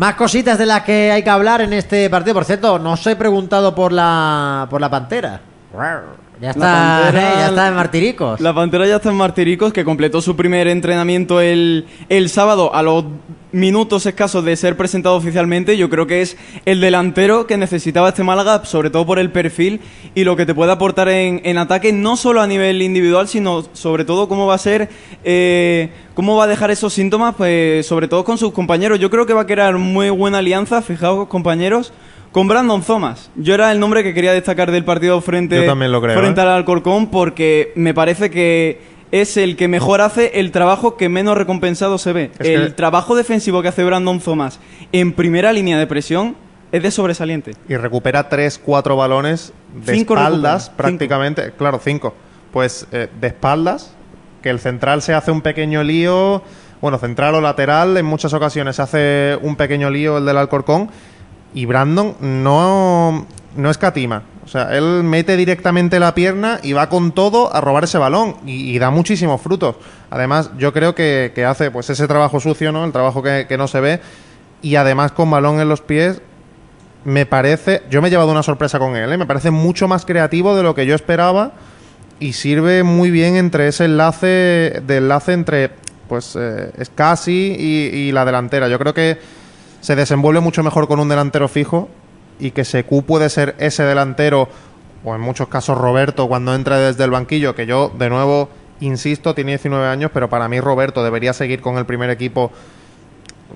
Más 0.00 0.14
cositas 0.14 0.56
de 0.56 0.64
las 0.64 0.82
que 0.82 1.12
hay 1.12 1.22
que 1.22 1.28
hablar 1.28 1.60
en 1.60 1.74
este 1.74 2.08
partido. 2.08 2.32
Por 2.32 2.46
cierto, 2.46 2.78
no 2.78 2.92
os 2.92 3.06
he 3.06 3.16
preguntado 3.16 3.74
por 3.74 3.92
la 3.92 4.66
por 4.70 4.80
la 4.80 4.88
pantera. 4.88 5.49
Ya 6.40 6.50
está, 6.50 7.02
Pantera- 7.04 7.32
¿eh? 7.32 7.36
ya 7.36 7.48
está 7.48 7.68
en 7.68 7.74
Martiricos. 7.74 8.40
La 8.40 8.54
Pantera 8.54 8.86
ya 8.86 8.96
está 8.96 9.10
en 9.10 9.16
Martiricos, 9.16 9.74
que 9.74 9.84
completó 9.84 10.22
su 10.22 10.36
primer 10.36 10.68
entrenamiento 10.68 11.40
el, 11.42 11.86
el 12.08 12.30
sábado 12.30 12.74
a 12.74 12.82
los 12.82 13.04
minutos 13.52 14.06
escasos 14.06 14.42
de 14.44 14.56
ser 14.56 14.74
presentado 14.76 15.16
oficialmente. 15.16 15.76
Yo 15.76 15.90
creo 15.90 16.06
que 16.06 16.22
es 16.22 16.38
el 16.64 16.80
delantero 16.80 17.46
que 17.46 17.58
necesitaba 17.58 18.08
este 18.08 18.24
Málaga, 18.24 18.64
sobre 18.64 18.88
todo 18.88 19.04
por 19.04 19.18
el 19.18 19.30
perfil 19.30 19.82
y 20.14 20.24
lo 20.24 20.34
que 20.34 20.46
te 20.46 20.54
puede 20.54 20.72
aportar 20.72 21.10
en, 21.10 21.42
en 21.44 21.58
ataque, 21.58 21.92
no 21.92 22.16
solo 22.16 22.40
a 22.40 22.46
nivel 22.46 22.80
individual, 22.80 23.28
sino 23.28 23.62
sobre 23.74 24.06
todo 24.06 24.26
cómo 24.26 24.46
va 24.46 24.54
a 24.54 24.58
ser, 24.58 24.88
eh, 25.24 25.90
cómo 26.14 26.36
va 26.36 26.44
a 26.44 26.46
dejar 26.46 26.70
esos 26.70 26.94
síntomas, 26.94 27.34
pues 27.36 27.84
sobre 27.86 28.08
todo 28.08 28.24
con 28.24 28.38
sus 28.38 28.52
compañeros. 28.52 28.98
Yo 28.98 29.10
creo 29.10 29.26
que 29.26 29.34
va 29.34 29.42
a 29.42 29.46
crear 29.46 29.76
muy 29.76 30.08
buena 30.08 30.38
alianza, 30.38 30.80
fijaos 30.80 31.28
compañeros. 31.28 31.92
Con 32.32 32.46
Brandon 32.46 32.80
Thomas. 32.82 33.30
Yo 33.34 33.54
era 33.54 33.72
el 33.72 33.80
nombre 33.80 34.02
que 34.04 34.14
quería 34.14 34.32
destacar 34.32 34.70
del 34.70 34.84
partido 34.84 35.20
frente, 35.20 35.56
Yo 35.56 35.66
también 35.66 35.90
lo 35.90 36.00
creo, 36.00 36.16
frente 36.18 36.40
¿eh? 36.40 36.44
al 36.44 36.50
Alcorcón 36.50 37.08
porque 37.10 37.72
me 37.74 37.92
parece 37.92 38.30
que 38.30 38.80
es 39.10 39.36
el 39.36 39.56
que 39.56 39.66
mejor 39.66 40.00
hace 40.00 40.38
el 40.38 40.52
trabajo 40.52 40.96
que 40.96 41.08
menos 41.08 41.36
recompensado 41.36 41.98
se 41.98 42.12
ve. 42.12 42.30
Es 42.38 42.46
el 42.46 42.66
que- 42.68 42.72
trabajo 42.74 43.16
defensivo 43.16 43.62
que 43.62 43.68
hace 43.68 43.82
Brandon 43.82 44.20
Thomas 44.20 44.60
en 44.92 45.12
primera 45.12 45.52
línea 45.52 45.76
de 45.78 45.86
presión 45.88 46.36
es 46.70 46.84
de 46.84 46.92
sobresaliente. 46.92 47.52
y 47.68 47.74
recupera 47.76 48.28
tres, 48.28 48.60
cuatro 48.64 48.94
balones 48.94 49.52
de 49.84 49.92
Cinco 49.94 50.14
espaldas 50.14 50.66
recupera, 50.66 50.76
prácticamente. 50.76 51.52
Claro, 51.58 51.80
cinco. 51.82 52.14
Pues 52.52 52.86
eh, 52.92 53.08
de 53.20 53.26
espaldas, 53.26 53.92
que 54.40 54.50
el 54.50 54.60
central 54.60 55.02
se 55.02 55.14
hace 55.14 55.32
un 55.32 55.40
pequeño 55.40 55.82
lío. 55.82 56.42
Bueno, 56.80 56.98
central 56.98 57.34
o 57.34 57.40
lateral, 57.40 57.96
en 57.96 58.06
muchas 58.06 58.32
ocasiones 58.34 58.76
se 58.76 58.82
hace 58.82 59.38
un 59.42 59.56
pequeño 59.56 59.90
lío 59.90 60.18
el 60.18 60.24
del 60.26 60.36
Alcorcón. 60.38 60.90
Y 61.54 61.66
Brandon 61.66 62.16
no, 62.20 63.26
no 63.56 63.70
escatima. 63.70 64.22
O 64.44 64.48
sea, 64.48 64.76
él 64.76 65.04
mete 65.04 65.36
directamente 65.36 66.00
la 66.00 66.14
pierna 66.14 66.58
y 66.62 66.72
va 66.72 66.88
con 66.88 67.12
todo 67.12 67.54
a 67.54 67.60
robar 67.60 67.84
ese 67.84 67.98
balón. 67.98 68.36
Y, 68.46 68.78
da 68.78 68.90
muchísimos 68.90 69.40
frutos. 69.40 69.76
Además, 70.10 70.50
yo 70.58 70.72
creo 70.72 70.94
que, 70.94 71.32
hace 71.46 71.70
pues 71.70 71.90
ese 71.90 72.08
trabajo 72.08 72.40
sucio, 72.40 72.72
¿no? 72.72 72.84
El 72.84 72.92
trabajo 72.92 73.22
que, 73.22 73.46
que 73.48 73.56
no 73.56 73.68
se 73.68 73.80
ve. 73.80 74.00
Y 74.62 74.76
además 74.76 75.12
con 75.12 75.30
balón 75.30 75.60
en 75.60 75.68
los 75.68 75.80
pies 75.80 76.20
me 77.04 77.26
parece, 77.26 77.82
yo 77.90 78.02
me 78.02 78.08
he 78.08 78.10
llevado 78.10 78.30
una 78.30 78.42
sorpresa 78.42 78.78
con 78.78 78.96
él, 78.96 79.12
¿eh? 79.12 79.16
me 79.16 79.26
parece 79.26 79.50
mucho 79.50 79.88
más 79.88 80.04
creativo 80.04 80.54
de 80.54 80.62
lo 80.62 80.74
que 80.74 80.84
yo 80.84 80.94
esperaba 80.94 81.52
y 82.18 82.34
sirve 82.34 82.82
muy 82.82 83.10
bien 83.10 83.36
entre 83.36 83.68
ese 83.68 83.86
enlace, 83.86 84.82
de 84.86 84.96
enlace 84.98 85.32
entre 85.32 85.70
pues 86.08 86.36
eh, 86.38 86.70
Scassi 86.84 87.56
y, 87.58 87.96
y 87.96 88.12
la 88.12 88.24
delantera. 88.24 88.68
Yo 88.68 88.78
creo 88.78 88.92
que 88.92 89.18
se 89.80 89.96
desenvuelve 89.96 90.40
mucho 90.40 90.62
mejor 90.62 90.88
con 90.88 91.00
un 91.00 91.08
delantero 91.08 91.48
fijo 91.48 91.88
y 92.38 92.50
que 92.52 92.64
Secu 92.64 93.02
puede 93.04 93.28
ser 93.28 93.54
ese 93.58 93.82
delantero 93.82 94.48
o 95.04 95.14
en 95.14 95.20
muchos 95.20 95.48
casos 95.48 95.78
Roberto 95.78 96.28
cuando 96.28 96.54
entra 96.54 96.78
desde 96.78 97.04
el 97.04 97.10
banquillo, 97.10 97.54
que 97.54 97.66
yo 97.66 97.90
de 97.98 98.10
nuevo 98.10 98.48
insisto, 98.80 99.34
tiene 99.34 99.52
19 99.52 99.86
años, 99.86 100.10
pero 100.12 100.28
para 100.28 100.48
mí 100.48 100.60
Roberto 100.60 101.04
debería 101.04 101.32
seguir 101.32 101.60
con 101.60 101.76
el 101.78 101.86
primer 101.86 102.10
equipo 102.10 102.50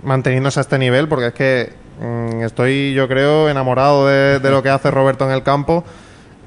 manteniéndose 0.03 0.61
a 0.61 0.63
este 0.63 0.79
nivel, 0.79 1.09
porque 1.09 1.29
es 1.29 1.35
que 1.35 1.73
mm, 2.01 2.43
estoy, 2.43 2.93
yo 2.95 3.09
creo, 3.09 3.49
enamorado 3.49 4.07
de, 4.07 4.39
de 4.39 4.51
lo 4.51 4.63
que 4.63 4.69
hace 4.69 4.91
Roberto 4.91 5.25
en 5.25 5.33
el 5.33 5.43
campo. 5.43 5.85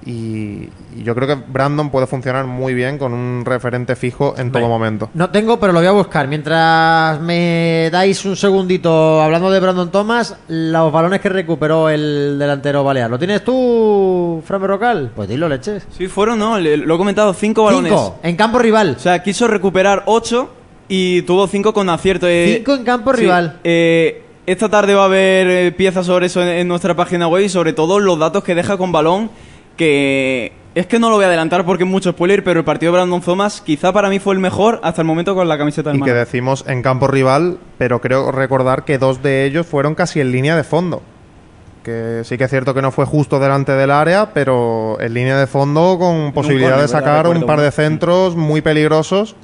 Y, 0.07 0.69
y 0.97 1.03
yo 1.03 1.13
creo 1.13 1.27
que 1.27 1.35
Brandon 1.35 1.89
puede 1.89 2.07
funcionar 2.07 2.45
muy 2.45 2.73
bien 2.73 2.97
con 2.97 3.13
un 3.13 3.43
referente 3.43 3.97
fijo 3.97 4.35
en 4.37 4.53
todo 4.53 4.69
momento. 4.69 5.09
No 5.13 5.29
tengo, 5.31 5.59
pero 5.59 5.73
lo 5.73 5.79
voy 5.79 5.87
a 5.89 5.91
buscar. 5.91 6.29
Mientras 6.29 7.19
me 7.19 7.89
dais 7.91 8.23
un 8.23 8.37
segundito 8.37 9.21
hablando 9.21 9.51
de 9.51 9.59
Brandon 9.59 9.91
Thomas, 9.91 10.37
los 10.47 10.93
balones 10.93 11.19
que 11.19 11.27
recuperó 11.27 11.89
el 11.89 12.37
delantero 12.39 12.85
balear. 12.85 13.09
¿Lo 13.09 13.19
tienes 13.19 13.43
tú, 13.43 14.41
Fran 14.45 14.61
Berrocal? 14.61 15.11
Pues 15.13 15.27
dilo, 15.27 15.49
leches. 15.49 15.85
Sí, 15.97 16.07
fueron, 16.07 16.39
¿no? 16.39 16.57
Le- 16.57 16.77
lo 16.77 16.95
he 16.95 16.97
comentado, 16.97 17.33
cinco 17.33 17.65
balones. 17.65 17.91
Cinco, 17.91 18.15
en 18.23 18.35
campo 18.37 18.59
rival. 18.59 18.95
O 18.97 18.99
sea, 18.99 19.21
quiso 19.21 19.45
recuperar 19.49 20.03
ocho 20.05 20.51
y 20.87 21.23
tuvo 21.23 21.47
cinco 21.47 21.73
con 21.73 21.89
acierto. 21.89 22.27
eh. 22.29 22.53
Cinco 22.59 22.75
en 22.75 22.83
campo 22.85 23.13
Sí, 23.13 23.23
rival. 23.23 23.59
eh, 23.65 24.23
esta 24.45 24.69
tarde 24.69 24.93
va 24.93 25.01
a 25.01 25.05
haber 25.07 25.47
eh, 25.49 25.71
piezas 25.73 26.05
sobre 26.05 26.27
eso 26.27 26.41
en, 26.41 26.47
en 26.47 26.67
nuestra 26.69 26.95
página 26.95 27.27
web 27.27 27.43
y 27.43 27.49
sobre 27.49 27.73
todo 27.73 27.99
los 27.99 28.17
datos 28.17 28.41
que 28.45 28.55
deja 28.55 28.77
con 28.77 28.93
balón, 28.93 29.29
que 29.77 30.51
es 30.75 30.85
que 30.85 30.99
no 30.99 31.09
lo 31.09 31.15
voy 31.15 31.23
a 31.23 31.27
adelantar 31.27 31.65
porque 31.65 31.85
es 31.85 31.89
mucho 31.89 32.11
spoiler, 32.11 32.43
pero 32.43 32.59
el 32.59 32.65
partido 32.65 32.91
de 32.91 32.99
Brandon 32.99 33.21
Thomas 33.21 33.61
quizá 33.61 33.91
para 33.91 34.09
mí 34.09 34.19
fue 34.19 34.35
el 34.35 34.39
mejor 34.39 34.79
hasta 34.83 35.01
el 35.01 35.07
momento 35.07 35.33
con 35.33 35.47
la 35.47 35.57
camiseta 35.57 35.89
del 35.89 35.99
Y 35.99 36.03
que 36.03 36.13
decimos 36.13 36.65
en 36.67 36.83
campo 36.83 37.07
rival, 37.07 37.57
pero 37.79 37.99
creo 37.99 38.31
recordar 38.31 38.85
que 38.85 38.99
dos 38.99 39.23
de 39.23 39.45
ellos 39.45 39.65
fueron 39.65 39.95
casi 39.95 40.19
en 40.19 40.31
línea 40.31 40.55
de 40.55 40.63
fondo. 40.63 41.01
Que 41.83 42.21
sí 42.25 42.37
que 42.37 42.43
es 42.43 42.49
cierto 42.51 42.75
que 42.75 42.83
no 42.83 42.91
fue 42.91 43.05
justo 43.05 43.39
delante 43.39 43.71
del 43.71 43.89
área, 43.89 44.33
pero 44.33 44.99
en 44.99 45.15
línea 45.15 45.39
de 45.39 45.47
fondo 45.47 45.97
con 45.97 46.31
posibilidad 46.33 46.79
de 46.79 46.87
sacar 46.87 47.27
un 47.27 47.43
par 47.47 47.61
de 47.61 47.71
centros 47.71 48.35
muy 48.35 48.61
peligrosos. 48.61 49.35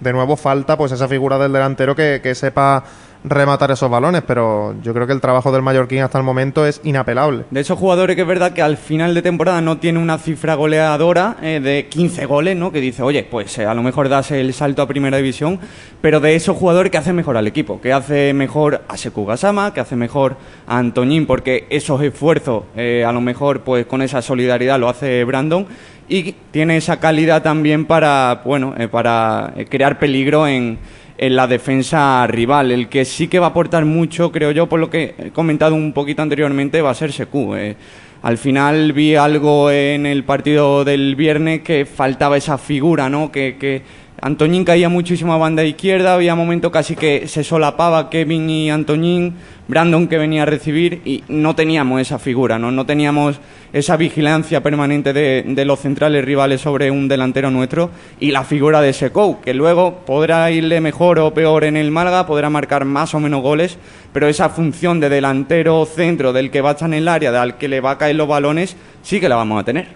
De 0.00 0.12
nuevo 0.12 0.36
falta 0.36 0.76
pues 0.76 0.90
esa 0.90 1.06
figura 1.06 1.38
del 1.38 1.52
delantero 1.52 1.94
que, 1.94 2.18
que 2.20 2.34
sepa 2.34 2.82
rematar 3.24 3.70
esos 3.70 3.90
balones, 3.90 4.22
pero 4.26 4.74
yo 4.82 4.92
creo 4.92 5.06
que 5.06 5.12
el 5.12 5.20
trabajo 5.20 5.52
del 5.52 5.62
Mallorquín 5.62 6.00
hasta 6.00 6.18
el 6.18 6.24
momento 6.24 6.66
es 6.66 6.80
inapelable. 6.84 7.44
De 7.50 7.60
esos 7.60 7.78
jugadores 7.78 8.16
que 8.16 8.22
es 8.22 8.28
verdad 8.28 8.52
que 8.52 8.62
al 8.62 8.76
final 8.76 9.14
de 9.14 9.22
temporada 9.22 9.60
no 9.60 9.78
tiene 9.78 9.98
una 9.98 10.18
cifra 10.18 10.54
goleadora 10.54 11.36
eh, 11.42 11.60
de 11.62 11.86
15 11.88 12.26
goles, 12.26 12.56
¿no? 12.56 12.72
Que 12.72 12.80
dice, 12.80 13.02
oye, 13.02 13.24
pues 13.24 13.56
eh, 13.58 13.66
a 13.66 13.74
lo 13.74 13.82
mejor 13.82 14.08
das 14.08 14.30
el 14.32 14.52
salto 14.52 14.82
a 14.82 14.88
primera 14.88 15.16
división, 15.16 15.60
pero 16.00 16.20
de 16.20 16.34
esos 16.34 16.56
jugadores 16.56 16.90
que 16.90 16.98
hacen 16.98 17.14
mejor 17.14 17.36
al 17.36 17.46
equipo, 17.46 17.80
que 17.80 17.92
hace 17.92 18.32
mejor 18.34 18.82
a 18.88 18.96
Seku 18.96 19.24
Gasama, 19.24 19.72
que 19.72 19.80
hace 19.80 19.96
mejor 19.96 20.36
a 20.66 20.78
Antoñín, 20.78 21.26
porque 21.26 21.66
esos 21.70 22.02
esfuerzos, 22.02 22.64
eh, 22.76 23.04
a 23.06 23.12
lo 23.12 23.20
mejor 23.20 23.60
pues 23.60 23.86
con 23.86 24.02
esa 24.02 24.20
solidaridad 24.22 24.78
lo 24.80 24.88
hace 24.88 25.22
Brandon 25.24 25.66
y 26.08 26.32
tiene 26.50 26.76
esa 26.76 26.98
calidad 26.98 27.42
también 27.42 27.86
para, 27.86 28.42
bueno, 28.44 28.74
para 28.90 29.54
crear 29.70 29.98
peligro 29.98 30.46
en 30.46 30.78
en 31.22 31.36
la 31.36 31.46
defensa 31.46 32.26
rival. 32.26 32.72
El 32.72 32.88
que 32.88 33.04
sí 33.04 33.28
que 33.28 33.38
va 33.38 33.46
a 33.46 33.50
aportar 33.50 33.84
mucho, 33.84 34.32
creo 34.32 34.50
yo, 34.50 34.68
por 34.68 34.80
lo 34.80 34.90
que 34.90 35.14
he 35.16 35.30
comentado 35.30 35.76
un 35.76 35.92
poquito 35.92 36.20
anteriormente, 36.20 36.82
va 36.82 36.90
a 36.90 36.94
ser 36.94 37.12
Secu. 37.12 37.54
Eh, 37.54 37.76
al 38.22 38.38
final 38.38 38.92
vi 38.92 39.14
algo 39.14 39.70
en 39.70 40.04
el 40.04 40.24
partido 40.24 40.84
del 40.84 41.14
viernes 41.14 41.60
que 41.60 41.86
faltaba 41.86 42.36
esa 42.36 42.58
figura, 42.58 43.08
¿no? 43.08 43.30
Que, 43.30 43.56
que 43.56 43.82
Antoñín 44.20 44.64
caía 44.64 44.88
muchísimo 44.88 45.32
a 45.32 45.36
banda 45.36 45.64
izquierda, 45.64 46.14
había 46.14 46.34
momentos 46.34 46.72
casi 46.72 46.96
que 46.96 47.28
se 47.28 47.44
solapaba 47.44 48.10
Kevin 48.10 48.50
y 48.50 48.70
Antoñín, 48.70 49.34
Brandon 49.72 50.06
que 50.06 50.18
venía 50.18 50.42
a 50.42 50.44
recibir 50.44 51.00
y 51.06 51.24
no 51.28 51.54
teníamos 51.54 51.98
esa 51.98 52.18
figura, 52.18 52.58
no, 52.58 52.70
no 52.70 52.84
teníamos 52.84 53.40
esa 53.72 53.96
vigilancia 53.96 54.62
permanente 54.62 55.14
de, 55.14 55.44
de 55.46 55.64
los 55.64 55.80
centrales 55.80 56.26
rivales 56.26 56.60
sobre 56.60 56.90
un 56.90 57.08
delantero 57.08 57.50
nuestro 57.50 57.88
y 58.20 58.32
la 58.32 58.44
figura 58.44 58.82
de 58.82 58.92
Secou, 58.92 59.40
que 59.40 59.54
luego 59.54 60.00
podrá 60.04 60.50
irle 60.50 60.82
mejor 60.82 61.18
o 61.20 61.32
peor 61.32 61.64
en 61.64 61.78
el 61.78 61.90
Málaga, 61.90 62.26
podrá 62.26 62.50
marcar 62.50 62.84
más 62.84 63.14
o 63.14 63.20
menos 63.20 63.40
goles, 63.40 63.78
pero 64.12 64.28
esa 64.28 64.50
función 64.50 65.00
de 65.00 65.08
delantero 65.08 65.86
centro 65.86 66.34
del 66.34 66.50
que 66.50 66.60
va 66.60 66.68
a 66.68 66.72
estar 66.72 66.88
en 66.88 66.92
el 66.92 67.08
área, 67.08 67.32
del 67.32 67.54
que 67.54 67.68
le 67.68 67.80
va 67.80 67.92
a 67.92 67.96
caer 67.98 68.16
los 68.16 68.28
balones, 68.28 68.76
sí 69.02 69.20
que 69.20 69.28
la 69.30 69.36
vamos 69.36 69.58
a 69.58 69.64
tener. 69.64 69.88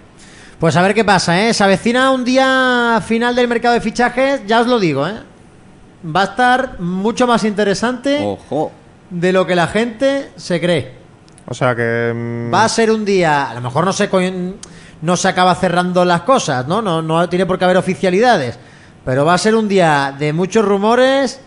Pues 0.58 0.74
a 0.76 0.80
ver 0.80 0.94
qué 0.94 1.04
pasa, 1.04 1.46
¿eh? 1.46 1.52
Se 1.52 1.62
avecina 1.62 2.12
un 2.12 2.24
día 2.24 3.02
final 3.06 3.36
del 3.36 3.46
mercado 3.46 3.74
de 3.74 3.82
fichajes, 3.82 4.40
ya 4.46 4.62
os 4.62 4.68
lo 4.68 4.80
digo, 4.80 5.06
¿eh? 5.06 5.16
Va 6.16 6.22
a 6.22 6.24
estar 6.24 6.80
mucho 6.80 7.26
más 7.26 7.44
interesante 7.44 8.20
Ojo. 8.22 8.72
De 9.10 9.32
lo 9.32 9.46
que 9.46 9.54
la 9.54 9.66
gente 9.68 10.30
se 10.36 10.60
cree. 10.60 10.94
O 11.48 11.54
sea 11.54 11.74
que. 11.74 12.12
mm, 12.14 12.52
Va 12.52 12.64
a 12.64 12.68
ser 12.68 12.90
un 12.90 13.04
día, 13.04 13.50
a 13.50 13.54
lo 13.54 13.60
mejor 13.60 13.84
no 13.84 13.92
se 13.92 14.10
coin- 14.10 14.54
no 15.02 15.16
se 15.16 15.28
acaba 15.28 15.54
cerrando 15.54 16.04
las 16.04 16.22
cosas, 16.22 16.66
¿no? 16.66 16.82
No 16.82 17.02
no 17.02 17.28
tiene 17.28 17.46
por 17.46 17.58
qué 17.58 17.64
haber 17.66 17.76
oficialidades, 17.76 18.58
pero 19.04 19.24
va 19.24 19.34
a 19.34 19.38
ser 19.38 19.54
un 19.54 19.68
día 19.68 20.14
de 20.18 20.32
muchos 20.32 20.64
rumores, 20.64 21.40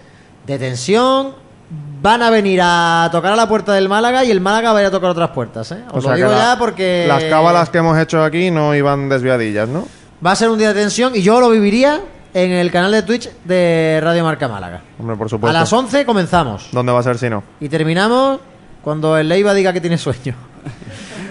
de 0.47 0.57
tensión. 0.59 1.33
Van 2.01 2.23
a 2.23 2.29
venir 2.29 2.61
a 2.63 3.09
tocar 3.11 3.33
a 3.33 3.35
la 3.35 3.47
puerta 3.47 3.73
del 3.73 3.89
Málaga 3.89 4.23
y 4.23 4.31
el 4.31 4.39
Málaga 4.41 4.71
va 4.71 4.79
a 4.79 4.81
ir 4.83 4.87
a 4.87 4.91
tocar 4.91 5.09
otras 5.11 5.29
puertas, 5.31 5.71
¿eh? 5.73 5.83
Os 5.91 5.93
o 5.93 5.95
lo 5.97 6.01
sea 6.01 6.11
que 6.13 6.17
digo 6.17 6.31
la- 6.31 6.37
ya 6.37 6.57
porque 6.57 7.05
Las 7.07 7.23
cábalas 7.25 7.69
que 7.69 7.77
hemos 7.79 7.97
hecho 7.99 8.23
aquí 8.23 8.49
no 8.49 8.73
iban 8.73 9.09
desviadillas, 9.09 9.67
¿no? 9.67 9.85
va 10.25 10.31
a 10.31 10.35
ser 10.35 10.49
un 10.49 10.57
día 10.57 10.73
de 10.73 10.81
tensión 10.81 11.15
y 11.15 11.21
yo 11.21 11.39
lo 11.39 11.49
viviría 11.49 12.01
en 12.33 12.51
el 12.51 12.71
canal 12.71 12.91
de 12.91 13.03
Twitch 13.03 13.29
de 13.43 13.99
Radio 14.03 14.23
Marca 14.23 14.47
Málaga. 14.47 14.81
Hombre, 14.99 15.15
por 15.15 15.27
A 15.27 15.29
supuesto. 15.29 15.57
las 15.59 15.71
11 15.71 16.05
comenzamos. 16.05 16.69
¿Dónde 16.71 16.91
va 16.91 16.99
a 16.99 17.03
ser 17.03 17.17
si 17.17 17.29
no? 17.29 17.43
Y 17.59 17.69
terminamos 17.69 18.39
cuando 18.83 19.17
el 19.17 19.27
Leiva 19.29 19.53
diga 19.53 19.73
que 19.73 19.81
tiene 19.81 19.97
sueño. 19.97 20.35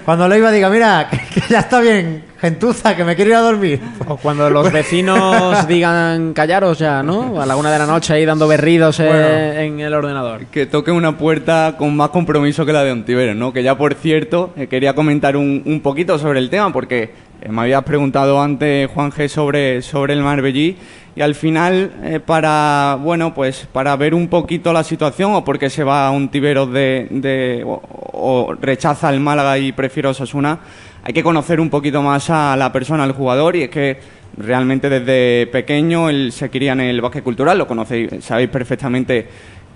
Cuando 0.08 0.24
el 0.24 0.30
Leiva 0.30 0.50
diga, 0.50 0.70
mira, 0.70 1.06
que, 1.10 1.18
que 1.18 1.46
ya 1.50 1.58
está 1.58 1.82
bien, 1.82 2.24
gentuza, 2.40 2.96
que 2.96 3.04
me 3.04 3.14
quiero 3.14 3.28
ir 3.32 3.36
a 3.36 3.40
dormir. 3.40 3.78
O 4.06 4.16
cuando 4.16 4.48
los 4.48 4.72
vecinos 4.72 5.68
digan 5.68 6.32
callaros 6.32 6.78
ya, 6.78 7.02
¿no? 7.02 7.38
A 7.38 7.44
la 7.44 7.56
una 7.56 7.70
de 7.70 7.78
la 7.78 7.84
noche 7.84 8.14
ahí 8.14 8.24
dando 8.24 8.48
berridos 8.48 9.00
eh, 9.00 9.04
Bueno. 9.06 9.60
en 9.60 9.80
el 9.80 9.92
ordenador. 9.92 10.46
Que 10.46 10.64
toque 10.64 10.90
una 10.90 11.18
puerta 11.18 11.74
con 11.76 11.94
más 11.94 12.08
compromiso 12.08 12.64
que 12.64 12.72
la 12.72 12.84
de 12.84 12.92
Ontiveros, 12.92 13.36
¿no? 13.36 13.52
Que 13.52 13.62
ya, 13.62 13.76
por 13.76 13.92
cierto, 13.96 14.54
eh, 14.56 14.66
quería 14.66 14.94
comentar 14.94 15.36
un, 15.36 15.62
un 15.66 15.80
poquito 15.82 16.18
sobre 16.18 16.38
el 16.38 16.48
tema, 16.48 16.72
porque 16.72 17.10
eh, 17.42 17.50
me 17.50 17.60
habías 17.60 17.84
preguntado 17.84 18.40
antes, 18.40 18.88
Juan 18.90 19.12
G, 19.12 19.28
sobre, 19.28 19.82
sobre 19.82 20.14
el 20.14 20.22
Marbellí, 20.22 20.78
y 21.18 21.20
al 21.20 21.34
final, 21.34 21.90
eh, 22.04 22.20
para, 22.20 22.96
bueno, 23.02 23.34
pues 23.34 23.66
para 23.72 23.96
ver 23.96 24.14
un 24.14 24.28
poquito 24.28 24.72
la 24.72 24.84
situación, 24.84 25.32
o 25.34 25.44
porque 25.44 25.68
se 25.68 25.82
va 25.82 26.06
a 26.06 26.12
Ontiveros 26.12 26.72
de, 26.72 27.08
de, 27.10 27.64
o, 27.66 27.82
o 28.12 28.54
rechaza 28.54 29.10
el 29.10 29.18
Málaga 29.18 29.58
y 29.58 29.72
prefiere 29.72 30.06
Osasuna, 30.06 30.60
hay 31.02 31.12
que 31.12 31.24
conocer 31.24 31.58
un 31.58 31.70
poquito 31.70 32.02
más 32.02 32.30
a 32.30 32.54
la 32.56 32.70
persona, 32.70 33.02
al 33.02 33.10
jugador, 33.10 33.56
y 33.56 33.64
es 33.64 33.68
que 33.68 33.98
realmente 34.36 34.88
desde 34.88 35.48
pequeño 35.48 36.08
él 36.08 36.30
se 36.30 36.50
quería 36.50 36.70
en 36.74 36.82
el 36.82 37.00
básquet 37.00 37.24
cultural, 37.24 37.58
lo 37.58 37.66
conocéis, 37.66 38.10
sabéis 38.20 38.50
perfectamente 38.50 39.26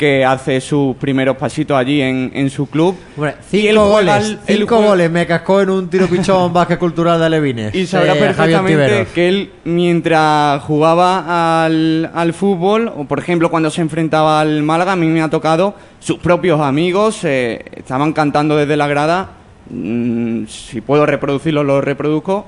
que 0.02 0.24
hace 0.24 0.60
sus 0.60 0.96
primeros 0.96 1.36
pasitos 1.36 1.76
allí 1.76 2.02
en, 2.02 2.32
en 2.34 2.50
su 2.50 2.66
club. 2.66 2.96
Hombre, 3.16 3.36
Y 3.52 3.68
él 3.68 3.76
cinco 3.76 3.88
goles, 3.88 4.10
al- 4.12 4.40
cinco 4.44 4.66
juega- 4.76 4.88
goles 4.90 5.10
me 5.12 5.26
cascó 5.28 5.60
en 5.60 5.70
un 5.70 5.88
tiro 5.88 6.08
pichón 6.08 6.52
básquet 6.58 6.76
cultural 6.80 7.20
de 7.20 7.26
Alevines. 7.26 7.72
Y 7.72 7.86
sabrá 7.86 8.14
eh, 8.16 8.34
Javier 8.34 8.34
perfectamente 8.58 9.06
que 9.14 9.28
él, 9.28 9.50
mientras 9.62 10.60
jugaba 10.64 11.64
al, 11.64 12.10
al 12.12 12.32
fútbol, 12.32 12.92
o 12.96 13.04
por 13.04 13.20
ejemplo 13.20 13.48
cuando 13.48 13.70
se 13.70 13.80
enfrentaba 13.80 14.40
al 14.40 14.64
Málaga, 14.64 14.92
a 14.92 14.96
mí 14.96 15.06
me 15.06 15.22
ha 15.22 15.30
tocado, 15.30 15.76
sus 16.00 16.18
propios 16.18 16.60
amigos 16.60 17.20
eh, 17.22 17.64
estaban 17.76 18.12
cantando 18.12 18.56
desde 18.56 18.76
la 18.76 18.88
grada, 18.88 19.30
mm, 19.70 20.46
si 20.48 20.80
puedo 20.80 21.06
reproducirlo, 21.06 21.62
lo 21.62 21.80
reproduzco, 21.80 22.44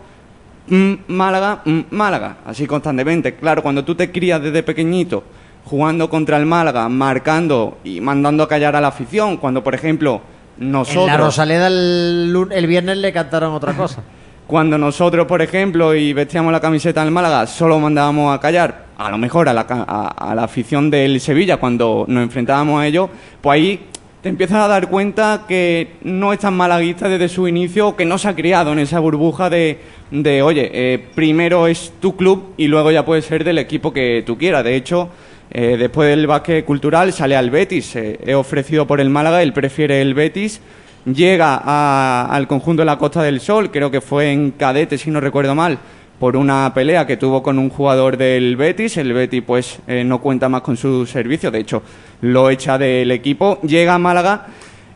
mm, 0.66 0.92
Málaga, 1.06 1.60
mm, 1.64 1.80
Málaga, 1.90 2.38
así 2.46 2.66
constantemente. 2.66 3.36
Claro, 3.36 3.62
cuando 3.62 3.84
tú 3.84 3.94
te 3.94 4.10
crías 4.10 4.42
desde 4.42 4.64
pequeñito 4.64 5.22
jugando 5.64 6.08
contra 6.10 6.36
el 6.36 6.46
Málaga, 6.46 6.88
marcando 6.88 7.78
y 7.84 8.00
mandando 8.00 8.42
a 8.42 8.48
callar 8.48 8.76
a 8.76 8.80
la 8.80 8.88
afición, 8.88 9.36
cuando 9.36 9.62
por 9.64 9.74
ejemplo 9.74 10.20
nosotros... 10.58 11.04
En 11.04 11.12
la 11.12 11.16
Rosaleda 11.16 11.66
el, 11.66 12.48
el 12.50 12.66
viernes 12.66 12.98
le 12.98 13.12
cantaron 13.12 13.54
otra 13.54 13.72
cosa. 13.74 14.02
Cuando 14.46 14.76
nosotros, 14.76 15.26
por 15.26 15.40
ejemplo, 15.40 15.94
y 15.94 16.12
vestíamos 16.12 16.52
la 16.52 16.60
camiseta 16.60 17.02
del 17.02 17.10
Málaga, 17.10 17.46
solo 17.46 17.80
mandábamos 17.80 18.36
a 18.36 18.38
callar, 18.38 18.88
a 18.98 19.10
lo 19.10 19.16
mejor 19.16 19.48
a 19.48 19.54
la, 19.54 19.64
a, 19.66 20.08
a 20.08 20.34
la 20.34 20.44
afición 20.44 20.90
del 20.90 21.18
Sevilla, 21.18 21.56
cuando 21.56 22.04
nos 22.06 22.22
enfrentábamos 22.22 22.82
a 22.82 22.86
ellos, 22.86 23.08
pues 23.40 23.54
ahí 23.54 23.80
te 24.24 24.30
empiezas 24.30 24.58
a 24.58 24.68
dar 24.68 24.88
cuenta 24.88 25.44
que 25.46 25.96
no 26.02 26.32
es 26.32 26.38
tan 26.38 26.54
malaguista 26.54 27.10
desde 27.10 27.28
su 27.28 27.46
inicio, 27.46 27.94
que 27.94 28.06
no 28.06 28.16
se 28.16 28.28
ha 28.28 28.34
criado 28.34 28.72
en 28.72 28.78
esa 28.78 28.98
burbuja 28.98 29.50
de, 29.50 29.80
de 30.10 30.42
oye, 30.42 30.70
eh, 30.72 30.98
primero 31.14 31.66
es 31.66 31.92
tu 32.00 32.16
club 32.16 32.54
y 32.56 32.66
luego 32.68 32.90
ya 32.90 33.04
puede 33.04 33.20
ser 33.20 33.44
del 33.44 33.58
equipo 33.58 33.92
que 33.92 34.22
tú 34.26 34.38
quieras. 34.38 34.64
De 34.64 34.76
hecho, 34.76 35.10
eh, 35.54 35.76
después 35.78 36.08
del 36.10 36.26
básquet 36.26 36.64
cultural 36.64 37.12
sale 37.12 37.36
al 37.36 37.50
Betis, 37.50 37.94
eh, 37.96 38.34
ofrecido 38.34 38.86
por 38.86 39.00
el 39.00 39.08
Málaga, 39.08 39.42
él 39.42 39.52
prefiere 39.52 40.02
el 40.02 40.12
Betis 40.14 40.60
llega 41.06 41.60
a- 41.62 42.28
al 42.30 42.46
conjunto 42.46 42.80
de 42.82 42.86
la 42.86 42.98
Costa 42.98 43.22
del 43.22 43.38
Sol, 43.40 43.70
creo 43.70 43.90
que 43.90 44.00
fue 44.00 44.32
en 44.32 44.52
cadete, 44.52 44.96
si 44.98 45.10
no 45.10 45.20
recuerdo 45.20 45.54
mal, 45.54 45.78
por 46.18 46.36
una 46.36 46.72
pelea 46.74 47.06
que 47.06 47.16
tuvo 47.18 47.42
con 47.42 47.58
un 47.58 47.68
jugador 47.68 48.16
del 48.16 48.56
Betis. 48.56 48.96
El 48.96 49.12
Betis, 49.12 49.42
pues, 49.46 49.80
eh, 49.86 50.02
no 50.04 50.20
cuenta 50.20 50.48
más 50.48 50.62
con 50.62 50.76
su 50.78 51.04
servicio, 51.06 51.50
de 51.50 51.58
hecho, 51.58 51.82
lo 52.22 52.48
echa 52.50 52.78
del 52.78 53.10
equipo. 53.10 53.60
Llega 53.62 53.94
a 53.94 53.98
Málaga 53.98 54.46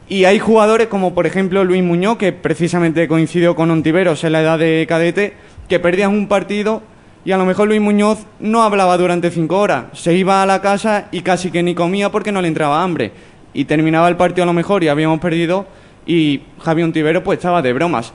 y 0.08 0.24
hay 0.24 0.38
jugadores 0.38 0.86
como, 0.86 1.12
por 1.14 1.26
ejemplo, 1.26 1.62
Luis 1.64 1.82
Muñoz, 1.82 2.16
que 2.16 2.32
precisamente 2.32 3.06
coincidió 3.06 3.54
con 3.54 3.70
Ontiveros 3.70 4.24
en 4.24 4.32
la 4.32 4.40
edad 4.40 4.58
de 4.58 4.86
cadete, 4.88 5.34
que 5.68 5.78
perdían 5.78 6.12
un 6.12 6.26
partido. 6.28 6.82
Y 7.24 7.32
a 7.32 7.36
lo 7.36 7.44
mejor 7.44 7.68
Luis 7.68 7.80
Muñoz 7.80 8.20
no 8.40 8.62
hablaba 8.62 8.96
durante 8.96 9.30
cinco 9.30 9.58
horas. 9.58 9.86
Se 9.92 10.14
iba 10.14 10.42
a 10.42 10.46
la 10.46 10.60
casa 10.60 11.08
y 11.12 11.20
casi 11.20 11.50
que 11.50 11.62
ni 11.62 11.74
comía 11.74 12.10
porque 12.10 12.32
no 12.32 12.40
le 12.40 12.48
entraba 12.48 12.82
hambre. 12.82 13.12
Y 13.52 13.64
terminaba 13.64 14.08
el 14.08 14.16
partido 14.16 14.44
a 14.44 14.46
lo 14.46 14.52
mejor 14.52 14.84
y 14.84 14.88
habíamos 14.88 15.20
perdido 15.20 15.66
y 16.06 16.42
Javier 16.60 16.86
Ontivero 16.86 17.22
pues 17.22 17.38
estaba 17.38 17.62
de 17.62 17.72
bromas. 17.72 18.12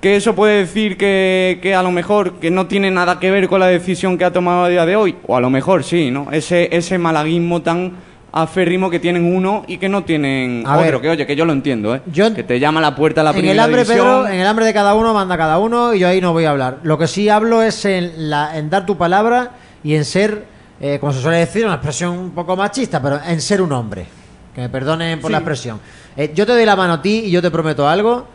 Que 0.00 0.16
eso 0.16 0.34
puede 0.34 0.58
decir 0.58 0.96
que, 0.96 1.58
que 1.60 1.74
a 1.74 1.82
lo 1.82 1.90
mejor 1.90 2.34
que 2.34 2.50
no 2.50 2.66
tiene 2.66 2.90
nada 2.90 3.18
que 3.18 3.30
ver 3.30 3.48
con 3.48 3.60
la 3.60 3.66
decisión 3.66 4.16
que 4.16 4.24
ha 4.24 4.32
tomado 4.32 4.64
a 4.64 4.68
día 4.68 4.86
de 4.86 4.96
hoy. 4.96 5.16
O 5.26 5.36
a 5.36 5.40
lo 5.40 5.50
mejor 5.50 5.84
sí, 5.84 6.10
¿no? 6.10 6.28
Ese, 6.32 6.74
ese 6.74 6.96
malaguismo 6.96 7.60
tan 7.60 7.92
aférrimo 8.32 8.90
que 8.90 8.98
tienen 9.00 9.24
uno 9.34 9.64
y 9.66 9.78
que 9.78 9.88
no 9.88 10.04
tienen 10.04 10.62
A 10.66 10.76
otro. 10.78 10.84
ver. 10.92 11.00
que 11.00 11.08
oye, 11.10 11.26
que 11.26 11.34
yo 11.36 11.44
lo 11.44 11.52
entiendo, 11.52 11.94
¿eh? 11.94 12.02
Yo- 12.12 12.32
que 12.34 12.42
te 12.44 12.60
llama 12.60 12.78
a 12.80 12.82
la 12.82 12.94
puerta 12.94 13.20
a 13.22 13.24
la 13.24 13.30
en 13.30 13.36
primera 13.36 13.52
el 13.54 13.60
hambre, 13.60 13.82
división. 13.84 14.06
Pedro, 14.06 14.28
en 14.28 14.40
el 14.40 14.46
hambre 14.46 14.64
de 14.66 14.72
cada 14.74 14.94
uno 14.94 15.12
manda 15.14 15.36
cada 15.36 15.58
uno 15.58 15.94
y 15.94 15.98
yo 16.00 16.08
ahí 16.08 16.20
no 16.20 16.32
voy 16.32 16.44
a 16.44 16.50
hablar. 16.50 16.78
Lo 16.82 16.96
que 16.98 17.06
sí 17.08 17.28
hablo 17.28 17.62
es 17.62 17.84
en, 17.84 18.30
la, 18.30 18.56
en 18.56 18.70
dar 18.70 18.86
tu 18.86 18.96
palabra 18.96 19.50
y 19.82 19.94
en 19.94 20.04
ser, 20.04 20.44
eh, 20.80 20.98
como 21.00 21.12
se 21.12 21.20
suele 21.20 21.38
decir, 21.38 21.64
una 21.64 21.74
expresión 21.74 22.16
un 22.18 22.30
poco 22.30 22.56
machista, 22.56 23.02
pero 23.02 23.18
en 23.26 23.40
ser 23.40 23.60
un 23.62 23.72
hombre. 23.72 24.06
Que 24.54 24.60
me 24.62 24.68
perdonen 24.68 25.20
por 25.20 25.30
la 25.30 25.38
expresión. 25.38 25.80
Eh, 26.16 26.32
yo 26.34 26.44
te 26.44 26.52
doy 26.52 26.64
la 26.64 26.74
mano 26.76 26.94
a 26.94 27.02
ti 27.02 27.22
y 27.26 27.30
yo 27.30 27.40
te 27.40 27.50
prometo 27.50 27.88
algo. 27.88 28.26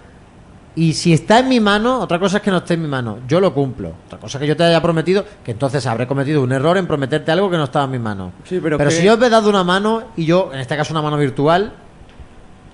Y 0.77 0.93
si 0.93 1.13
está 1.13 1.39
en 1.39 1.47
mi 1.47 1.59
mano, 1.61 1.99
otra 2.01 2.19
cosa 2.19 2.37
es 2.37 2.43
que 2.43 2.51
no 2.51 2.57
esté 2.57 2.73
en 2.73 2.81
mi 2.81 2.87
mano. 2.89 3.19
Yo 3.27 3.39
lo 3.39 3.53
cumplo. 3.53 3.93
Otra 4.07 4.19
cosa 4.19 4.37
es 4.37 4.41
que 4.41 4.47
yo 4.47 4.57
te 4.57 4.63
haya 4.65 4.81
prometido, 4.81 5.23
que 5.43 5.51
entonces 5.51 5.85
habré 5.87 6.05
cometido 6.05 6.41
un 6.43 6.51
error 6.51 6.77
en 6.77 6.85
prometerte 6.85 7.31
algo 7.31 7.49
que 7.49 7.55
no 7.57 7.63
estaba 7.63 7.85
en 7.85 7.91
mi 7.91 7.99
mano. 7.99 8.33
Sí, 8.43 8.59
pero 8.61 8.77
que- 8.77 8.91
si 8.91 9.03
yo 9.05 9.17
te 9.17 9.27
he 9.27 9.29
dado 9.29 9.49
una 9.49 9.63
mano 9.63 10.03
y 10.17 10.25
yo, 10.25 10.49
en 10.53 10.59
este 10.59 10.75
caso 10.75 10.91
una 10.93 11.01
mano 11.01 11.15
virtual, 11.17 11.71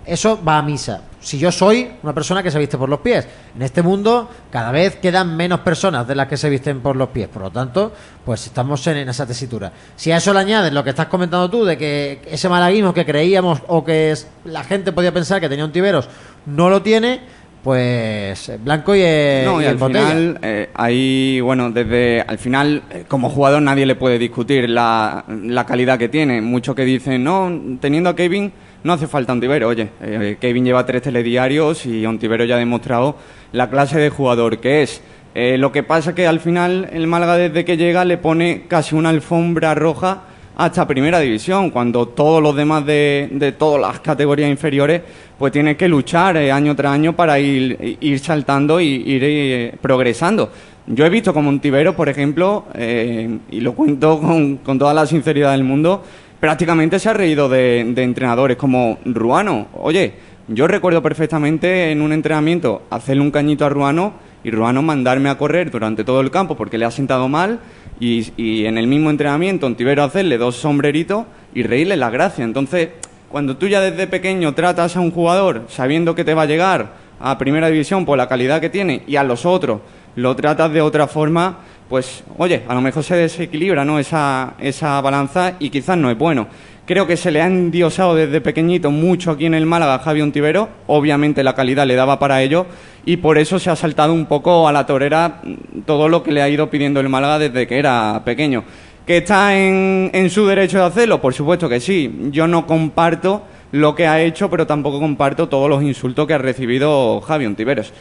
eso 0.04 0.40
va 0.44 0.58
a 0.58 0.62
misa. 0.64 1.02
Si 1.20 1.38
yo 1.38 1.52
soy 1.52 1.92
una 2.02 2.12
persona 2.12 2.42
que 2.42 2.50
se 2.50 2.58
viste 2.58 2.76
por 2.76 2.90
los 2.90 3.02
pies, 3.02 3.28
en 3.56 3.62
este 3.62 3.84
mundo 3.84 4.28
cada 4.50 4.72
vez 4.72 4.96
quedan 4.96 5.38
menos 5.38 5.60
personas 5.60 6.08
de 6.08 6.16
las 6.16 6.28
que 6.28 6.38
se 6.38 6.50
visten 6.50 6.80
por 6.82 6.96
los 6.96 7.10
pies. 7.10 7.28
Por 7.28 7.44
lo 7.44 7.52
tanto, 7.52 7.92
pues 8.26 8.48
estamos 8.48 8.86
en, 8.88 8.98
en 8.98 9.10
esa 9.10 9.28
tesitura. 9.28 9.72
Si 9.96 10.12
a 10.12 10.18
eso 10.18 10.34
le 10.34 10.40
añades 10.40 10.74
lo 10.74 10.84
que 10.84 10.90
estás 10.90 11.06
comentando 11.06 11.48
tú, 11.52 11.64
de 11.66 11.78
que 11.78 12.20
ese 12.28 12.50
malaguismo 12.50 12.96
que 12.96 13.06
creíamos 13.06 13.60
o 13.68 13.84
que 13.86 14.10
es- 14.12 14.28
la 14.46 14.64
gente 14.64 14.92
podía 14.92 15.14
pensar 15.14 15.40
que 15.40 15.48
tenía 15.48 15.66
un 15.66 15.72
tiberos, 15.72 16.10
no 16.48 16.68
lo 16.72 16.82
tiene, 16.82 17.22
pues 17.63 18.50
eh, 18.50 18.58
blanco 18.63 18.95
y, 18.95 19.02
eh, 19.04 19.43
No, 19.45 19.62
y 19.62 19.65
al 19.65 19.76
botella. 19.78 20.08
final, 20.08 20.39
eh, 20.41 20.69
ahí, 20.74 21.39
bueno, 21.41 21.69
desde 21.69 22.21
al 22.21 22.38
final, 22.38 22.82
eh, 22.89 23.04
como 23.08 23.30
jugador 23.30 23.62
nadie 23.62 23.86
le 23.86 23.95
puede 23.95 24.17
discutir 24.17 24.69
la, 24.69 25.24
la 25.28 25.65
calidad 25.65 26.00
que 26.00 26.10
tiene. 26.10 26.41
Muchos 26.41 26.76
que 26.76 26.86
dicen, 26.86 27.24
no, 27.24 27.52
teniendo 27.80 28.10
a 28.10 28.15
Kevin 28.15 28.52
no 28.84 28.93
hace 28.93 29.08
falta 29.08 29.34
Ontivero. 29.34 29.67
Oye, 29.67 29.89
eh, 30.02 30.38
Kevin 30.41 30.65
lleva 30.65 30.86
tres 30.86 31.04
telediarios 31.04 31.86
y 31.86 32.06
Ontivero 32.06 32.45
ya 32.45 32.56
ha 32.56 32.60
demostrado 32.60 33.15
la 33.52 33.69
clase 33.69 34.00
de 34.00 34.10
jugador 34.10 34.60
que 34.60 34.82
es. 34.82 35.02
Lo 35.34 35.71
que 35.71 35.82
pasa 35.84 36.13
que 36.13 36.28
al 36.28 36.41
final 36.41 36.89
el 36.91 37.08
Málaga 37.08 37.38
desde 37.38 37.63
que 37.63 37.78
llega 37.78 38.04
le 38.04 38.17
pone 38.17 38.63
casi 38.67 38.95
una 38.95 39.08
alfombra 39.10 39.74
roja 39.76 40.24
hasta 40.63 40.86
primera 40.86 41.19
división, 41.19 41.71
cuando 41.71 42.10
todos 42.10 42.41
los 42.41 42.56
demás 42.56 42.86
de, 42.86 43.30
de 43.32 43.52
todas 43.52 43.82
las 43.82 44.00
categorías 44.00 44.47
inferiores 44.47 45.02
pues 45.39 45.52
tienen 45.52 45.76
que 45.76 45.88
luchar 45.88 46.38
eh, 46.38 46.52
año 46.52 46.76
tras 46.76 46.93
año 46.93 47.15
para 47.15 47.39
ir, 47.39 47.97
ir 48.00 48.19
saltando 48.19 48.80
y 48.80 48.86
ir 48.86 49.24
eh, 49.24 49.74
progresando. 49.82 50.52
Yo 50.86 51.04
he 51.04 51.10
visto 51.10 51.34
como 51.34 51.50
un 51.50 51.60
tibero, 51.60 51.95
por 51.95 52.10
ejemplo, 52.10 52.65
eh, 52.76 53.39
y 53.50 53.60
lo 53.62 53.74
cuento 53.74 54.19
con, 54.19 54.58
con 54.58 54.78
toda 54.78 54.93
la 54.93 55.08
sinceridad 55.08 55.54
del 55.54 55.63
mundo, 55.63 56.04
prácticamente 56.39 57.00
se 57.00 57.10
ha 57.10 57.13
reído 57.13 57.50
de, 57.50 57.84
de 57.95 58.04
entrenadores 58.04 58.56
como 58.56 59.00
Ruano. 59.04 59.65
Oye, 59.74 60.13
yo 60.47 60.67
recuerdo 60.67 61.02
perfectamente 61.02 61.91
en 61.91 62.04
un 62.04 62.13
entrenamiento 62.13 62.84
hacerle 62.91 63.24
un 63.24 63.32
cañito 63.32 63.65
a 63.65 63.69
Ruano 63.69 64.13
y 64.43 64.52
Ruano 64.52 64.84
mandarme 64.84 65.30
a 65.30 65.39
correr 65.39 65.71
durante 65.71 66.04
todo 66.04 66.21
el 66.21 66.30
campo 66.30 66.56
porque 66.56 66.78
le 66.78 66.86
ha 66.86 66.91
sentado 66.91 67.28
mal 67.28 67.60
y, 68.02 68.34
y 68.36 68.66
en 68.66 68.78
el 68.78 68.88
mismo 68.88 69.10
entrenamiento 69.10 69.68
Ontivero 69.68 70.04
hacerle 70.04 70.38
dos 70.38 70.58
sombreritos 70.58 71.26
y 71.54 71.64
reírle 71.64 71.96
la 71.96 72.10
gracia. 72.10 72.44
Entonces, 72.44 72.90
cuando 73.30 73.56
tú 73.56 73.68
ya 73.68 73.80
desde 73.80 74.08
pequeño 74.08 74.54
tratas 74.54 74.98
a 74.98 75.00
un 75.00 75.12
jugador 75.12 75.66
sabiendo 75.70 76.16
que 76.16 76.26
te 76.26 76.34
va 76.34 76.42
a 76.42 76.48
llegar 76.48 76.96
a 77.22 77.38
primera 77.38 77.70
división 77.70 78.04
por 78.04 78.18
la 78.18 78.28
calidad 78.28 78.60
que 78.60 78.70
tiene 78.70 79.04
y 79.08 79.16
a 79.16 79.24
los 79.24 79.46
otros 79.46 79.80
lo 80.16 80.36
tratas 80.36 80.74
de 80.74 80.82
otra 80.82 81.08
forma, 81.08 81.60
pues 81.88 82.24
oye, 82.38 82.64
a 82.68 82.74
lo 82.74 82.82
mejor 82.82 83.04
se 83.04 83.16
desequilibra 83.16 83.86
¿no? 83.86 84.00
esa, 84.00 84.56
esa 84.60 85.00
balanza 85.00 85.54
y 85.60 85.70
quizás 85.70 85.98
no 85.98 86.10
es 86.12 86.18
bueno. 86.18 86.48
Creo 86.91 87.08
que 87.08 87.15
se 87.15 87.32
le 87.32 87.41
ha 87.41 87.47
endiosado 87.47 88.15
desde 88.15 88.41
pequeñito 88.41 88.91
mucho 88.91 89.32
aquí 89.32 89.45
en 89.45 89.54
el 89.54 89.65
Málaga 89.65 89.95
a 89.95 89.99
Javi 89.99 90.19
Ontivero. 90.19 90.67
Obviamente 90.88 91.41
la 91.41 91.56
calidad 91.56 91.88
le 91.88 91.95
daba 91.95 92.19
para 92.19 92.43
ello 92.43 92.65
y 93.06 93.15
por 93.15 93.38
eso 93.38 93.60
se 93.60 93.69
ha 93.69 93.77
saltado 93.77 94.12
un 94.12 94.25
poco 94.25 94.67
a 94.67 94.73
la 94.73 94.86
torera 94.86 95.41
todo 95.86 96.10
lo 96.10 96.21
que 96.21 96.34
le 96.34 96.41
ha 96.41 96.49
ido 96.49 96.69
pidiendo 96.69 96.99
el 96.99 97.08
Málaga 97.08 97.39
desde 97.39 97.65
que 97.65 97.80
era 97.80 98.21
pequeño. 98.25 98.65
¿Que 99.08 99.19
está 99.19 99.58
en, 99.58 100.12
en 100.13 100.30
su 100.30 100.45
derecho 100.45 100.80
de 100.80 100.84
hacerlo? 100.84 101.21
Por 101.21 101.34
supuesto 101.34 101.69
que 101.69 101.80
sí. 101.80 102.13
Yo 102.30 102.45
no 102.45 102.67
comparto 102.67 103.43
lo 103.71 103.95
que 103.95 104.08
ha 104.08 104.21
hecho, 104.21 104.49
pero 104.49 104.67
tampoco 104.67 104.99
comparto 104.99 105.47
todos 105.47 105.69
los 105.69 105.84
insultos 105.84 106.27
que 106.27 106.34
ha 106.34 106.39
recibido 106.39 107.21
Javi 107.21 107.45
Ontiveros. 107.45 107.93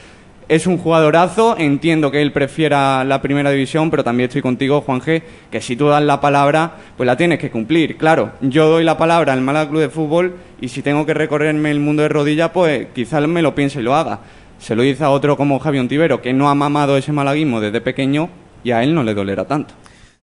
Es 0.50 0.66
un 0.66 0.78
jugadorazo, 0.78 1.54
entiendo 1.56 2.10
que 2.10 2.20
él 2.20 2.32
prefiera 2.32 3.04
la 3.04 3.22
primera 3.22 3.52
división, 3.52 3.88
pero 3.88 4.02
también 4.02 4.26
estoy 4.26 4.42
contigo, 4.42 4.80
Juan 4.80 5.00
G, 5.00 5.22
que 5.48 5.60
si 5.60 5.76
tú 5.76 5.86
das 5.86 6.02
la 6.02 6.20
palabra, 6.20 6.72
pues 6.96 7.06
la 7.06 7.16
tienes 7.16 7.38
que 7.38 7.52
cumplir. 7.52 7.96
Claro, 7.96 8.32
yo 8.40 8.68
doy 8.68 8.82
la 8.82 8.98
palabra 8.98 9.32
al 9.32 9.42
Málaga 9.42 9.70
Club 9.70 9.82
de 9.82 9.90
Fútbol 9.90 10.34
y 10.60 10.66
si 10.66 10.82
tengo 10.82 11.06
que 11.06 11.14
recorrerme 11.14 11.70
el 11.70 11.78
mundo 11.78 12.02
de 12.02 12.08
rodillas, 12.08 12.50
pues 12.50 12.88
quizás 12.92 13.28
me 13.28 13.42
lo 13.42 13.54
piense 13.54 13.78
y 13.78 13.84
lo 13.84 13.94
haga. 13.94 14.22
Se 14.58 14.74
lo 14.74 14.82
dice 14.82 15.04
a 15.04 15.10
otro 15.10 15.36
como 15.36 15.60
Javi 15.60 15.78
Ontivero, 15.78 16.20
que 16.20 16.32
no 16.32 16.50
ha 16.50 16.54
mamado 16.56 16.96
ese 16.96 17.12
malaguismo 17.12 17.60
desde 17.60 17.80
pequeño 17.80 18.28
y 18.64 18.72
a 18.72 18.82
él 18.82 18.92
no 18.92 19.04
le 19.04 19.14
dolerá 19.14 19.44
tanto. 19.44 19.74